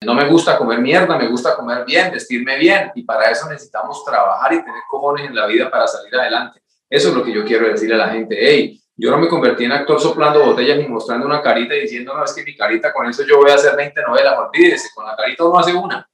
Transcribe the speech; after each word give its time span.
No 0.00 0.14
me 0.14 0.28
gusta 0.28 0.56
comer 0.56 0.78
mierda, 0.78 1.18
me 1.18 1.26
gusta 1.26 1.56
comer 1.56 1.84
bien, 1.84 2.12
vestirme 2.12 2.56
bien 2.56 2.92
y 2.94 3.02
para 3.02 3.30
eso 3.30 3.48
necesitamos 3.48 4.04
trabajar 4.04 4.52
y 4.52 4.62
tener 4.62 4.82
cojones 4.88 5.26
en 5.26 5.34
la 5.34 5.46
vida 5.46 5.68
para 5.68 5.88
salir 5.88 6.14
adelante. 6.14 6.62
Eso 6.88 7.08
es 7.08 7.14
lo 7.14 7.24
que 7.24 7.32
yo 7.32 7.44
quiero 7.44 7.68
decirle 7.68 7.96
a 7.96 8.06
la 8.06 8.08
gente. 8.10 8.36
Hey, 8.38 8.80
yo 8.96 9.10
no 9.10 9.18
me 9.18 9.26
convertí 9.26 9.64
en 9.64 9.72
actor 9.72 10.00
soplando 10.00 10.44
botellas 10.44 10.78
ni 10.78 10.86
mostrando 10.86 11.26
una 11.26 11.42
carita 11.42 11.74
y 11.74 11.80
diciendo, 11.80 12.14
no, 12.14 12.24
es 12.24 12.32
que 12.32 12.44
mi 12.44 12.56
carita 12.56 12.92
con 12.92 13.08
eso 13.08 13.24
yo 13.26 13.38
voy 13.38 13.50
a 13.50 13.54
hacer 13.54 13.74
20 13.76 14.00
novelas. 14.02 14.38
Olvídese, 14.38 14.88
con 14.94 15.04
la 15.04 15.16
carita 15.16 15.44
uno 15.44 15.58
hace 15.58 15.74
una. 15.74 16.08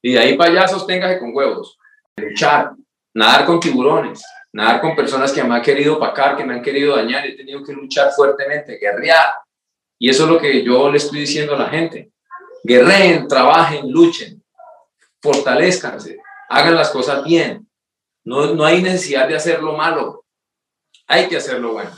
Y 0.00 0.12
de 0.12 0.18
ahí 0.20 0.36
para 0.36 0.50
allá 0.52 0.68
sosténgase 0.68 1.18
con 1.18 1.34
huevos. 1.34 1.76
Luchar, 2.16 2.70
nadar 3.14 3.46
con 3.46 3.58
tiburones, 3.58 4.24
nadar 4.52 4.80
con 4.80 4.94
personas 4.94 5.32
que 5.32 5.42
me 5.42 5.56
han 5.56 5.62
querido 5.62 5.96
opacar, 5.96 6.36
que 6.36 6.44
me 6.44 6.54
han 6.54 6.62
querido 6.62 6.94
dañar. 6.94 7.26
He 7.26 7.36
tenido 7.36 7.64
que 7.64 7.72
luchar 7.72 8.12
fuertemente, 8.12 8.78
guerrear. 8.78 9.34
Y 9.98 10.08
eso 10.08 10.22
es 10.22 10.30
lo 10.30 10.38
que 10.38 10.62
yo 10.62 10.88
le 10.88 10.98
estoy 10.98 11.20
diciendo 11.20 11.54
a 11.54 11.58
la 11.58 11.68
gente 11.68 12.13
guerreen, 12.64 13.28
trabajen, 13.28 13.90
luchen, 13.90 14.42
fortalezcanse, 15.20 16.18
hagan 16.48 16.74
las 16.74 16.90
cosas 16.90 17.22
bien. 17.22 17.68
No, 18.24 18.54
no 18.54 18.64
hay 18.64 18.82
necesidad 18.82 19.28
de 19.28 19.36
hacerlo 19.36 19.76
malo, 19.76 20.24
hay 21.06 21.28
que 21.28 21.36
hacerlo 21.36 21.74
bueno. 21.74 21.90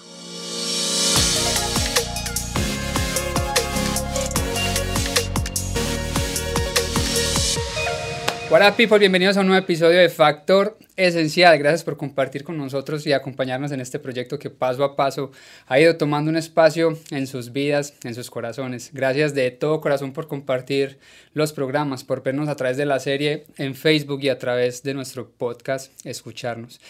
Hola 8.48 8.76
people, 8.76 9.00
bienvenidos 9.00 9.36
a 9.36 9.40
un 9.40 9.48
nuevo 9.48 9.60
episodio 9.60 9.98
de 9.98 10.08
Factor 10.08 10.78
Esencial. 10.96 11.58
Gracias 11.58 11.82
por 11.82 11.96
compartir 11.96 12.44
con 12.44 12.56
nosotros 12.56 13.04
y 13.04 13.12
acompañarnos 13.12 13.72
en 13.72 13.80
este 13.80 13.98
proyecto 13.98 14.38
que 14.38 14.50
paso 14.50 14.84
a 14.84 14.94
paso 14.94 15.32
ha 15.66 15.80
ido 15.80 15.96
tomando 15.96 16.30
un 16.30 16.36
espacio 16.36 16.96
en 17.10 17.26
sus 17.26 17.52
vidas, 17.52 17.94
en 18.04 18.14
sus 18.14 18.30
corazones. 18.30 18.90
Gracias 18.92 19.34
de 19.34 19.50
todo 19.50 19.80
corazón 19.80 20.12
por 20.12 20.28
compartir 20.28 21.00
los 21.32 21.52
programas, 21.52 22.04
por 22.04 22.22
vernos 22.22 22.48
a 22.48 22.54
través 22.54 22.76
de 22.76 22.86
la 22.86 23.00
serie 23.00 23.46
en 23.58 23.74
Facebook 23.74 24.20
y 24.22 24.28
a 24.28 24.38
través 24.38 24.84
de 24.84 24.94
nuestro 24.94 25.28
podcast, 25.28 25.90
escucharnos. 26.06 26.80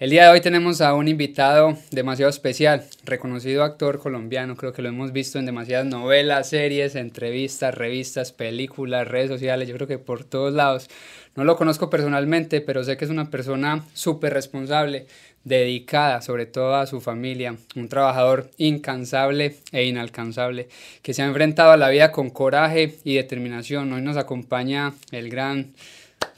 El 0.00 0.10
día 0.10 0.26
de 0.26 0.28
hoy 0.28 0.40
tenemos 0.40 0.80
a 0.80 0.94
un 0.94 1.08
invitado 1.08 1.76
demasiado 1.90 2.30
especial, 2.30 2.84
reconocido 3.04 3.64
actor 3.64 3.98
colombiano, 3.98 4.54
creo 4.54 4.72
que 4.72 4.80
lo 4.80 4.90
hemos 4.90 5.10
visto 5.10 5.40
en 5.40 5.46
demasiadas 5.46 5.86
novelas, 5.86 6.50
series, 6.50 6.94
entrevistas, 6.94 7.74
revistas, 7.74 8.30
películas, 8.30 9.08
redes 9.08 9.28
sociales, 9.28 9.66
yo 9.66 9.74
creo 9.74 9.88
que 9.88 9.98
por 9.98 10.22
todos 10.22 10.54
lados. 10.54 10.88
No 11.34 11.42
lo 11.42 11.56
conozco 11.56 11.90
personalmente, 11.90 12.60
pero 12.60 12.84
sé 12.84 12.96
que 12.96 13.06
es 13.06 13.10
una 13.10 13.28
persona 13.28 13.84
súper 13.92 14.34
responsable, 14.34 15.08
dedicada 15.42 16.22
sobre 16.22 16.46
todo 16.46 16.76
a 16.76 16.86
su 16.86 17.00
familia, 17.00 17.56
un 17.74 17.88
trabajador 17.88 18.52
incansable 18.56 19.56
e 19.72 19.84
inalcanzable, 19.86 20.68
que 21.02 21.12
se 21.12 21.22
ha 21.22 21.26
enfrentado 21.26 21.72
a 21.72 21.76
la 21.76 21.88
vida 21.88 22.12
con 22.12 22.30
coraje 22.30 22.98
y 23.02 23.16
determinación. 23.16 23.92
Hoy 23.92 24.02
nos 24.02 24.16
acompaña 24.16 24.94
el 25.10 25.28
gran 25.28 25.72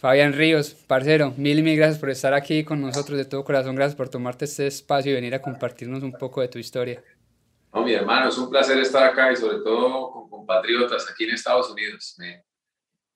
Fabián 0.00 0.32
Ríos, 0.32 0.74
parcero, 0.86 1.34
mil 1.36 1.58
y 1.58 1.62
mil 1.62 1.76
gracias 1.76 1.98
por 1.98 2.08
estar 2.08 2.32
aquí 2.32 2.64
con 2.64 2.80
nosotros 2.80 3.18
de 3.18 3.26
todo 3.26 3.44
corazón. 3.44 3.76
Gracias 3.76 3.96
por 3.96 4.08
tomarte 4.08 4.46
este 4.46 4.66
espacio 4.66 5.12
y 5.12 5.14
venir 5.14 5.34
a 5.34 5.42
compartirnos 5.42 6.02
un 6.02 6.12
poco 6.12 6.40
de 6.40 6.48
tu 6.48 6.58
historia. 6.58 7.02
No, 7.72 7.84
mi 7.84 7.92
hermano, 7.92 8.30
es 8.30 8.38
un 8.38 8.48
placer 8.48 8.78
estar 8.78 9.04
acá 9.04 9.30
y 9.30 9.36
sobre 9.36 9.58
todo 9.58 10.10
con 10.10 10.30
compatriotas 10.30 11.06
aquí 11.10 11.24
en 11.24 11.34
Estados 11.34 11.70
Unidos. 11.70 12.16
Me, 12.18 12.42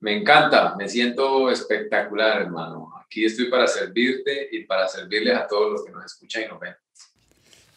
me 0.01 0.17
encanta, 0.19 0.75
me 0.77 0.89
siento 0.89 1.51
espectacular, 1.51 2.43
hermano. 2.43 2.93
Aquí 3.03 3.25
estoy 3.25 3.47
para 3.47 3.67
servirte 3.67 4.49
y 4.53 4.65
para 4.65 4.87
servirles 4.87 5.37
a 5.37 5.47
todos 5.47 5.73
los 5.73 5.85
que 5.85 5.91
nos 5.91 6.05
escuchan 6.05 6.43
y 6.43 6.49
nos 6.49 6.61
ven. 6.61 6.75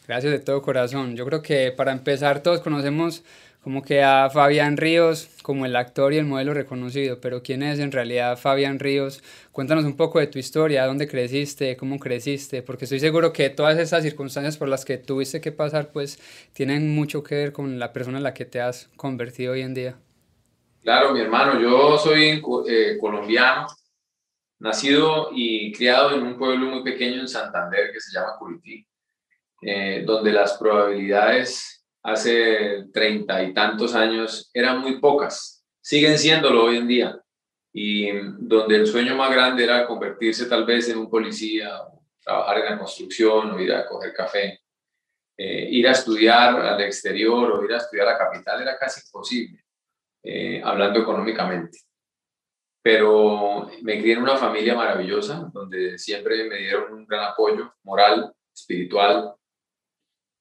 Gracias 0.06 0.32
de 0.32 0.38
todo 0.38 0.62
corazón. 0.62 1.16
Yo 1.16 1.24
creo 1.24 1.42
que 1.42 1.72
para 1.72 1.92
empezar 1.92 2.42
todos 2.42 2.60
conocemos 2.60 3.24
como 3.68 3.82
que 3.82 4.02
a 4.02 4.30
Fabián 4.30 4.78
Ríos 4.78 5.28
como 5.42 5.66
el 5.66 5.76
actor 5.76 6.14
y 6.14 6.16
el 6.16 6.24
modelo 6.24 6.54
reconocido, 6.54 7.20
pero 7.20 7.42
¿quién 7.42 7.62
es 7.62 7.78
en 7.80 7.92
realidad 7.92 8.38
Fabián 8.38 8.78
Ríos? 8.78 9.22
Cuéntanos 9.52 9.84
un 9.84 9.94
poco 9.94 10.18
de 10.18 10.26
tu 10.26 10.38
historia, 10.38 10.86
dónde 10.86 11.06
creciste, 11.06 11.76
cómo 11.76 11.98
creciste, 11.98 12.62
porque 12.62 12.86
estoy 12.86 12.98
seguro 12.98 13.30
que 13.30 13.50
todas 13.50 13.78
esas 13.78 14.02
circunstancias 14.02 14.56
por 14.56 14.68
las 14.68 14.86
que 14.86 14.96
tuviste 14.96 15.42
que 15.42 15.52
pasar, 15.52 15.92
pues 15.92 16.18
tienen 16.54 16.94
mucho 16.94 17.22
que 17.22 17.34
ver 17.34 17.52
con 17.52 17.78
la 17.78 17.92
persona 17.92 18.16
en 18.16 18.24
la 18.24 18.32
que 18.32 18.46
te 18.46 18.58
has 18.58 18.88
convertido 18.96 19.52
hoy 19.52 19.60
en 19.60 19.74
día. 19.74 19.98
Claro, 20.80 21.12
mi 21.12 21.20
hermano, 21.20 21.60
yo 21.60 21.98
soy 21.98 22.42
eh, 22.70 22.96
colombiano, 22.98 23.66
nacido 24.60 25.28
y 25.34 25.72
criado 25.72 26.16
en 26.16 26.22
un 26.22 26.38
pueblo 26.38 26.70
muy 26.70 26.82
pequeño 26.82 27.20
en 27.20 27.28
Santander 27.28 27.92
que 27.92 28.00
se 28.00 28.18
llama 28.18 28.38
Curití, 28.38 28.86
eh, 29.60 30.04
donde 30.06 30.32
las 30.32 30.56
probabilidades 30.56 31.77
hace 32.02 32.86
treinta 32.92 33.42
y 33.42 33.52
tantos 33.52 33.94
años 33.94 34.50
eran 34.52 34.80
muy 34.80 35.00
pocas, 35.00 35.64
siguen 35.80 36.18
siéndolo 36.18 36.64
hoy 36.64 36.76
en 36.76 36.88
día, 36.88 37.22
y 37.72 38.10
donde 38.38 38.76
el 38.76 38.86
sueño 38.86 39.14
más 39.16 39.30
grande 39.30 39.64
era 39.64 39.86
convertirse 39.86 40.46
tal 40.46 40.64
vez 40.64 40.88
en 40.88 40.98
un 40.98 41.10
policía, 41.10 41.80
trabajar 42.22 42.58
en 42.58 42.64
la 42.64 42.78
construcción 42.78 43.52
o 43.52 43.60
ir 43.60 43.72
a 43.72 43.86
coger 43.86 44.12
café, 44.12 44.60
eh, 45.36 45.68
ir 45.70 45.86
a 45.86 45.92
estudiar 45.92 46.60
al 46.60 46.80
exterior 46.80 47.52
o 47.52 47.64
ir 47.64 47.72
a 47.72 47.76
estudiar 47.76 48.08
a 48.08 48.12
la 48.12 48.18
capital 48.18 48.60
era 48.60 48.76
casi 48.76 49.00
imposible, 49.06 49.64
eh, 50.22 50.60
hablando 50.64 51.00
económicamente. 51.00 51.78
Pero 52.82 53.70
me 53.82 54.00
crié 54.00 54.14
en 54.14 54.22
una 54.22 54.36
familia 54.36 54.74
maravillosa, 54.74 55.50
donde 55.52 55.98
siempre 55.98 56.48
me 56.48 56.56
dieron 56.56 56.92
un 56.92 57.06
gran 57.06 57.24
apoyo 57.24 57.74
moral, 57.84 58.32
espiritual, 58.52 59.34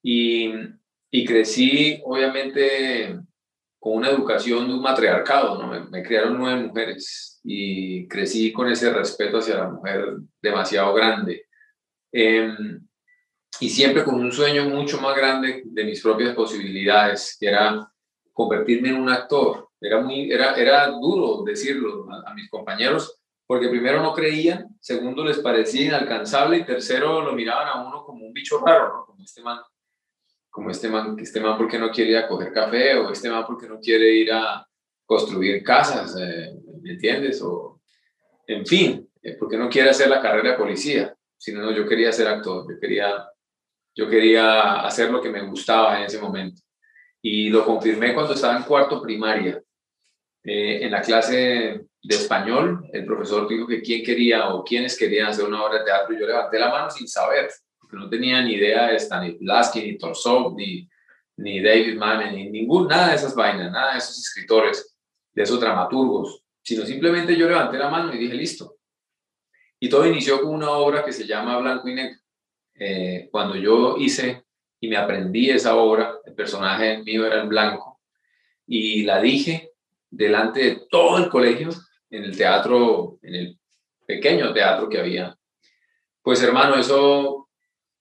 y 0.04 0.52
y 1.10 1.26
crecí 1.26 2.02
obviamente 2.04 3.20
con 3.80 3.98
una 3.98 4.10
educación 4.10 4.68
de 4.68 4.74
un 4.74 4.82
matriarcado, 4.82 5.62
¿no? 5.62 5.90
me, 5.90 6.04
criaron 6.04 6.38
nueve 6.38 6.64
mujeres 6.68 7.40
y 7.44 8.08
crecí 8.08 8.52
con 8.52 8.70
ese 8.70 8.92
respeto 8.92 9.38
hacia 9.38 9.58
la 9.58 9.70
mujer 9.70 10.18
demasiado 10.42 10.94
grande. 10.94 11.46
Em, 12.12 12.86
y 13.60 13.70
siempre 13.70 14.04
con 14.04 14.16
un 14.16 14.32
sueño 14.32 14.70
mucho 14.70 15.00
más 15.00 15.16
grande 15.16 15.64
de 15.66 15.84
mis 15.84 16.02
propias 16.02 16.36
posibilidades, 16.36 17.38
que 17.40 17.48
era 17.48 17.90
convertirme 18.34 18.90
en 18.90 19.02
un 19.02 19.10
actor. 19.10 19.70
Era, 19.80 20.02
muy, 20.02 20.32
era, 20.32 20.56
era 20.56 20.88
duro 20.90 21.44
decirlo 21.44 22.08
a, 22.12 22.32
a 22.32 22.34
mis 22.34 22.50
compañeros, 22.50 23.20
porque 23.46 23.70
primero 23.70 24.02
no 24.02 24.14
creían, 24.14 24.68
segundo 24.82 25.24
les 25.24 25.40
parecía 25.40 25.86
inalcanzable 25.86 26.58
y 26.58 26.66
tercero 26.66 27.22
lo 27.22 27.34
miraban 27.34 27.68
a 27.68 27.88
uno 27.88 28.04
como 28.04 28.26
un 28.26 28.34
bicho 28.34 28.60
raro, 28.60 28.90
¿no? 28.90 29.06
como 29.06 29.24
este 29.24 29.42
man 29.42 29.60
como 30.58 30.72
este 30.72 30.90
man, 30.90 31.16
este 31.20 31.40
man 31.40 31.56
porque 31.56 31.78
no 31.78 31.92
quiere 31.92 32.10
ir 32.10 32.18
a 32.18 32.28
coger 32.28 32.52
café 32.52 32.96
o 32.96 33.12
este 33.12 33.30
man 33.30 33.46
porque 33.46 33.68
no 33.68 33.80
quiere 33.80 34.12
ir 34.12 34.34
a 34.34 34.68
construir 35.06 35.62
casas, 35.62 36.16
eh, 36.20 36.52
¿me 36.82 36.94
entiendes? 36.94 37.44
O, 37.44 37.80
en 38.48 38.66
fin, 38.66 39.08
eh, 39.22 39.36
porque 39.38 39.56
no 39.56 39.70
quiere 39.70 39.92
hacer 39.92 40.10
la 40.10 40.20
carrera 40.20 40.54
de 40.54 40.58
policía, 40.58 41.16
sino 41.38 41.62
no, 41.62 41.72
yo 41.72 41.88
quería 41.88 42.12
ser 42.12 42.28
actor, 42.28 42.66
yo 42.68 42.80
quería, 42.80 43.30
yo 43.94 44.10
quería 44.10 44.82
hacer 44.82 45.12
lo 45.12 45.22
que 45.22 45.30
me 45.30 45.44
gustaba 45.44 46.00
en 46.00 46.06
ese 46.06 46.20
momento. 46.20 46.60
Y 47.22 47.50
lo 47.50 47.64
confirmé 47.64 48.16
cuando 48.16 48.34
estaba 48.34 48.58
en 48.58 48.64
cuarto 48.64 49.00
primaria. 49.00 49.62
Eh, 50.44 50.80
en 50.84 50.90
la 50.90 51.02
clase 51.02 51.86
de 52.02 52.16
español, 52.16 52.90
el 52.92 53.06
profesor 53.06 53.48
dijo 53.48 53.68
que 53.68 53.84
quién 53.84 54.04
quería 54.04 54.50
o 54.50 54.64
quiénes 54.64 54.98
querían 54.98 55.28
hacer 55.28 55.46
una 55.46 55.64
obra 55.64 55.78
de 55.78 55.86
teatro. 55.86 56.16
Y 56.16 56.20
yo 56.20 56.26
levanté 56.26 56.58
la 56.58 56.72
mano 56.72 56.90
sin 56.90 57.08
saber 57.08 57.48
no 57.96 58.10
tenía 58.10 58.42
ni 58.42 58.54
idea 58.54 58.88
de 58.88 59.00
Stanislavski, 59.00 59.82
ni 59.82 59.98
Torsov, 59.98 60.56
ni, 60.56 60.88
ni 61.38 61.62
David 61.62 61.98
Mann, 61.98 62.36
ni 62.36 62.50
ningún, 62.50 62.88
nada 62.88 63.10
de 63.10 63.16
esas 63.16 63.34
vainas, 63.36 63.72
nada 63.72 63.94
de 63.94 64.00
esos 64.00 64.18
escritores, 64.18 64.98
de 65.34 65.44
esos 65.44 65.60
dramaturgos, 65.60 66.44
sino 66.62 66.86
simplemente 66.86 67.36
yo 67.38 67.48
levanté 67.48 67.78
la 67.78 67.90
mano 67.90 68.14
y 68.14 68.18
dije, 68.18 68.34
listo. 68.34 68.78
Y 69.80 69.90
todo 69.90 70.06
inició 70.08 70.42
con 70.42 70.54
una 70.54 70.72
obra 70.72 71.06
que 71.06 71.14
se 71.14 71.26
llama 71.26 71.58
Blanco 71.60 71.88
y 71.88 71.94
Negro. 71.94 72.20
Eh, 72.74 73.30
cuando 73.32 73.56
yo 73.56 73.96
hice 73.98 74.44
y 74.80 74.88
me 74.88 74.98
aprendí 74.98 75.50
esa 75.50 75.76
obra, 75.76 76.16
el 76.26 76.34
personaje 76.34 77.00
mío 77.04 77.26
era 77.26 77.42
el 77.42 77.48
blanco, 77.48 78.00
y 78.66 79.04
la 79.04 79.22
dije 79.22 79.72
delante 80.10 80.60
de 80.60 80.82
todo 80.90 81.18
el 81.18 81.30
colegio, 81.30 81.70
en 82.10 82.24
el 82.24 82.38
teatro, 82.38 83.20
en 83.22 83.36
el 83.36 83.60
pequeño 84.06 84.54
teatro 84.54 84.88
que 84.90 85.00
había. 85.00 85.38
Pues 86.22 86.42
hermano, 86.42 86.76
eso 86.76 87.47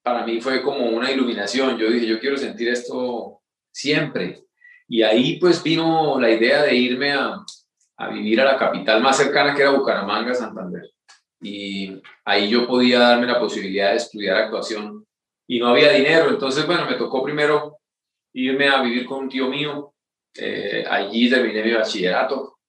para 0.06 0.24
mí 0.24 0.40
fue 0.40 0.62
como 0.62 0.86
una 0.86 1.10
iluminación. 1.10 1.76
Yo 1.76 1.90
dije, 1.90 2.06
yo 2.06 2.20
quiero 2.20 2.36
sentir 2.36 2.68
esto 2.68 3.40
siempre. 3.72 4.44
Y 4.86 5.02
ahí 5.02 5.36
pues 5.40 5.60
vino 5.60 6.20
la 6.20 6.30
idea 6.30 6.62
de 6.62 6.76
irme 6.76 7.12
a, 7.12 7.44
vivir 8.12 8.40
a 8.40 8.44
la 8.44 8.56
capital 8.56 9.02
más 9.02 9.16
cercana 9.16 9.52
que 9.52 9.62
era 9.62 9.72
Bucaramanga, 9.72 10.32
Santander. 10.32 10.92
Y 11.40 12.00
ahí 12.24 12.48
yo 12.48 12.68
podía 12.68 13.00
darme 13.00 13.26
la 13.26 13.40
posibilidad 13.40 13.90
de 13.90 13.96
estudiar 13.96 14.36
actuación 14.36 15.04
y 15.48 15.58
no 15.58 15.70
había 15.70 15.90
dinero. 15.90 16.28
Entonces, 16.28 16.64
bueno, 16.68 16.86
me 16.86 16.94
tocó 16.94 17.24
primero 17.24 17.78
irme 18.32 18.68
a 18.68 18.82
vivir 18.82 19.06
con 19.06 19.24
un 19.24 19.28
tío 19.28 19.48
mío. 19.48 19.92
Eh, 20.36 20.84
allí 20.88 21.28
terminé 21.28 21.64
mi 21.64 21.72
bachillerato. 21.72 22.60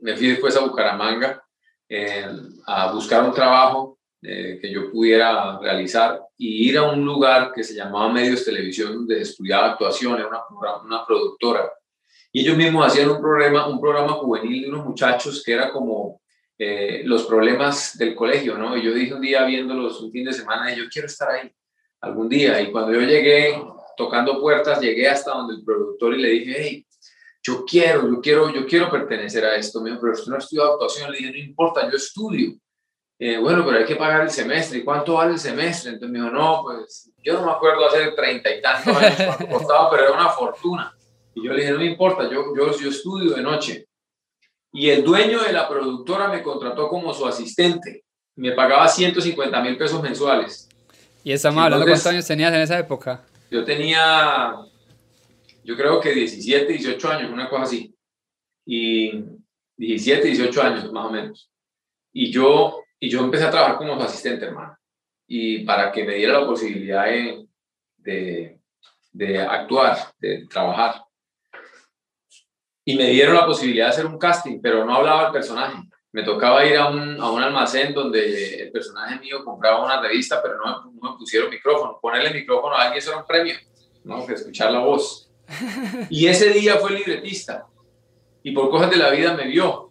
Me 0.00 0.16
fui 0.16 0.30
después 0.30 0.56
a 0.56 0.64
Bucaramanga 0.64 1.40
eh, 1.88 2.26
a 2.66 2.90
buscar 2.90 3.22
un 3.22 3.32
trabajo 3.32 3.97
eh, 4.22 4.58
que 4.60 4.72
yo 4.72 4.90
pudiera 4.90 5.58
realizar 5.60 6.20
y 6.36 6.68
ir 6.68 6.78
a 6.78 6.90
un 6.90 7.04
lugar 7.04 7.52
que 7.54 7.62
se 7.62 7.74
llamaba 7.74 8.12
Medios 8.12 8.44
Televisión, 8.44 8.92
donde 8.94 9.20
estudiaba 9.20 9.72
actuación, 9.72 10.18
era 10.18 10.28
una, 10.28 10.42
una 10.84 11.06
productora. 11.06 11.72
Y 12.32 12.40
ellos 12.40 12.56
mismos 12.56 12.86
hacían 12.86 13.10
un 13.10 13.20
programa, 13.20 13.68
un 13.68 13.80
programa 13.80 14.12
juvenil 14.14 14.62
de 14.62 14.68
unos 14.68 14.86
muchachos 14.86 15.42
que 15.44 15.52
era 15.52 15.70
como 15.70 16.20
eh, 16.58 17.02
los 17.04 17.24
problemas 17.24 17.96
del 17.96 18.16
colegio, 18.16 18.58
¿no? 18.58 18.76
Y 18.76 18.82
yo 18.82 18.92
dije 18.92 19.14
un 19.14 19.20
día 19.20 19.44
viéndolos 19.44 20.00
un 20.00 20.10
fin 20.10 20.24
de 20.24 20.32
semana, 20.32 20.74
yo 20.74 20.84
quiero 20.90 21.06
estar 21.06 21.30
ahí 21.30 21.50
algún 22.00 22.28
día. 22.28 22.60
Y 22.60 22.72
cuando 22.72 22.92
yo 22.92 23.00
llegué 23.00 23.62
tocando 23.96 24.40
puertas, 24.40 24.80
llegué 24.80 25.08
hasta 25.08 25.30
donde 25.30 25.54
el 25.54 25.64
productor 25.64 26.14
y 26.14 26.22
le 26.22 26.28
dije, 26.30 26.56
hey, 26.58 26.86
yo 27.42 27.64
quiero, 27.64 28.08
yo 28.08 28.20
quiero, 28.20 28.52
yo 28.52 28.66
quiero 28.66 28.90
pertenecer 28.90 29.44
a 29.44 29.54
esto. 29.56 29.82
Dijo, 29.82 29.98
pero 30.00 30.12
usted 30.12 30.30
no 30.30 30.38
estudia 30.38 30.64
actuación. 30.64 31.12
Le 31.12 31.18
dije, 31.18 31.30
no 31.30 31.38
importa, 31.38 31.88
yo 31.88 31.96
estudio. 31.96 32.54
Eh, 33.20 33.36
bueno, 33.38 33.64
pero 33.66 33.78
hay 33.78 33.84
que 33.84 33.96
pagar 33.96 34.22
el 34.22 34.30
semestre. 34.30 34.78
¿Y 34.78 34.84
cuánto 34.84 35.14
vale 35.14 35.32
el 35.32 35.38
semestre? 35.38 35.92
Entonces 35.92 36.12
me 36.12 36.20
dijo, 36.20 36.30
no, 36.30 36.62
pues 36.62 37.10
yo 37.24 37.34
no 37.34 37.46
me 37.46 37.52
acuerdo 37.52 37.86
hace 37.86 38.12
treinta 38.12 38.54
y 38.54 38.62
tantos 38.62 38.96
años 38.96 39.16
cuánto 39.16 39.48
costaba, 39.58 39.90
pero 39.90 40.04
era 40.04 40.12
una 40.12 40.28
fortuna. 40.28 40.94
Y 41.34 41.44
yo 41.44 41.52
le 41.52 41.60
dije, 41.60 41.72
no 41.72 41.78
me 41.78 41.86
importa, 41.86 42.30
yo, 42.30 42.54
yo, 42.56 42.78
yo 42.78 42.88
estudio 42.88 43.34
de 43.34 43.42
noche. 43.42 43.88
Y 44.72 44.90
el 44.90 45.02
dueño 45.02 45.42
de 45.42 45.52
la 45.52 45.68
productora 45.68 46.28
me 46.28 46.42
contrató 46.42 46.88
como 46.88 47.12
su 47.12 47.26
asistente. 47.26 48.04
Me 48.36 48.52
pagaba 48.52 48.86
150 48.86 49.60
mil 49.62 49.76
pesos 49.76 50.00
mensuales. 50.02 50.68
¿Y 51.24 51.32
estamos 51.32 51.64
hablando 51.64 51.84
cuántos 51.84 52.06
años 52.06 52.26
tenías 52.26 52.52
en 52.52 52.60
esa 52.60 52.78
época? 52.78 53.24
Yo 53.50 53.64
tenía, 53.64 54.54
yo 55.64 55.76
creo 55.76 56.00
que 56.00 56.12
17, 56.12 56.72
18 56.72 57.10
años, 57.10 57.32
una 57.32 57.48
cosa 57.48 57.64
así. 57.64 57.94
Y 58.64 59.24
17, 59.76 60.28
18 60.28 60.62
años 60.62 60.92
más 60.92 61.06
o 61.06 61.10
menos. 61.10 61.50
Y 62.12 62.30
yo, 62.30 62.82
y 63.00 63.08
yo 63.08 63.20
empecé 63.20 63.44
a 63.44 63.50
trabajar 63.50 63.76
como 63.76 63.96
su 63.96 64.02
asistente, 64.02 64.46
hermano. 64.46 64.76
Y 65.26 65.64
para 65.64 65.92
que 65.92 66.04
me 66.04 66.14
diera 66.14 66.40
la 66.40 66.46
posibilidad 66.46 67.04
de, 67.04 67.46
de, 67.96 68.60
de 69.12 69.40
actuar, 69.40 69.96
de 70.18 70.46
trabajar 70.46 71.02
y 72.88 72.96
me 72.96 73.10
dieron 73.10 73.34
la 73.34 73.44
posibilidad 73.44 73.84
de 73.84 73.90
hacer 73.90 74.06
un 74.06 74.18
casting, 74.18 74.60
pero 74.62 74.82
no 74.82 74.94
hablaba 74.94 75.26
el 75.26 75.32
personaje. 75.32 75.76
Me 76.10 76.22
tocaba 76.22 76.64
ir 76.64 76.74
a 76.78 76.88
un, 76.88 77.20
a 77.20 77.30
un 77.30 77.42
almacén 77.42 77.92
donde 77.92 78.62
el 78.62 78.72
personaje 78.72 79.20
mío 79.20 79.44
compraba 79.44 79.84
una 79.84 80.00
revista, 80.00 80.40
pero 80.42 80.56
no, 80.56 80.84
no 80.84 81.12
me 81.12 81.18
pusieron 81.18 81.50
micrófono. 81.50 81.98
Ponerle 82.00 82.32
micrófono 82.32 82.74
a 82.74 82.84
alguien 82.84 82.96
eso 82.96 83.10
era 83.10 83.20
un 83.20 83.26
premio, 83.26 83.56
¿no? 84.04 84.26
Que 84.26 84.32
escuchar 84.32 84.72
la 84.72 84.78
voz. 84.78 85.30
Y 86.08 86.28
ese 86.28 86.48
día 86.48 86.76
fue 86.76 86.92
el 86.92 86.96
libretista. 86.96 87.66
Y 88.42 88.52
por 88.52 88.70
cosas 88.70 88.88
de 88.88 88.96
la 88.96 89.10
vida 89.10 89.34
me 89.34 89.44
vio. 89.44 89.87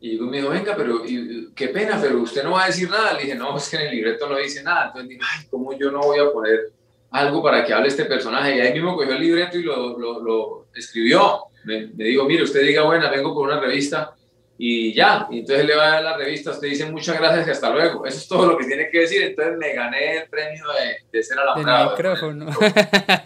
Y 0.00 0.18
me 0.18 0.38
dijo, 0.38 0.50
venga, 0.50 0.74
pero 0.76 1.02
qué 1.54 1.68
pena, 1.68 1.98
pero 2.00 2.20
usted 2.20 2.44
no 2.44 2.52
va 2.52 2.64
a 2.64 2.66
decir 2.66 2.88
nada. 2.90 3.14
Le 3.14 3.22
dije, 3.22 3.34
no, 3.34 3.56
es 3.56 3.68
que 3.68 3.76
en 3.76 3.82
el 3.82 3.94
libreto 3.94 4.28
no 4.28 4.36
dice 4.36 4.62
nada. 4.62 4.86
Entonces 4.86 5.08
dije, 5.08 5.20
ay, 5.22 5.46
¿cómo 5.50 5.76
yo 5.76 5.90
no 5.90 6.00
voy 6.00 6.18
a 6.18 6.30
poner 6.30 6.70
algo 7.10 7.42
para 7.42 7.64
que 7.64 7.72
hable 7.72 7.88
este 7.88 8.04
personaje? 8.04 8.56
Y 8.56 8.60
ahí 8.60 8.72
mismo 8.74 8.94
cogió 8.94 9.14
el 9.14 9.20
libreto 9.20 9.58
y 9.58 9.62
lo, 9.62 9.98
lo, 9.98 10.20
lo 10.20 10.66
escribió 10.74 11.46
me, 11.66 11.86
digo, 11.94 12.24
mire, 12.24 12.44
usted 12.44 12.62
diga, 12.62 12.82
bueno, 12.82 13.10
vengo 13.10 13.34
por 13.34 13.48
una 13.48 13.58
revista 13.58 14.14
y 14.58 14.94
ya, 14.94 15.26
y 15.30 15.40
entonces 15.40 15.66
le 15.66 15.76
va 15.76 15.86
a 15.86 15.90
dar 15.90 16.02
la 16.02 16.16
revista, 16.16 16.52
usted 16.52 16.68
dice 16.68 16.90
muchas 16.90 17.18
gracias 17.18 17.46
y 17.46 17.50
hasta 17.50 17.70
luego. 17.70 18.06
Eso 18.06 18.18
es 18.18 18.28
todo 18.28 18.46
lo 18.46 18.56
que 18.56 18.64
tiene 18.64 18.88
que 18.88 19.00
decir. 19.00 19.22
Entonces 19.22 19.58
me 19.58 19.74
gané 19.74 20.18
el 20.18 20.28
premio 20.28 20.64
de, 20.72 20.96
de 21.12 21.22
ser 21.22 21.38
alambrado. 21.38 21.90
micrófono. 21.90 22.46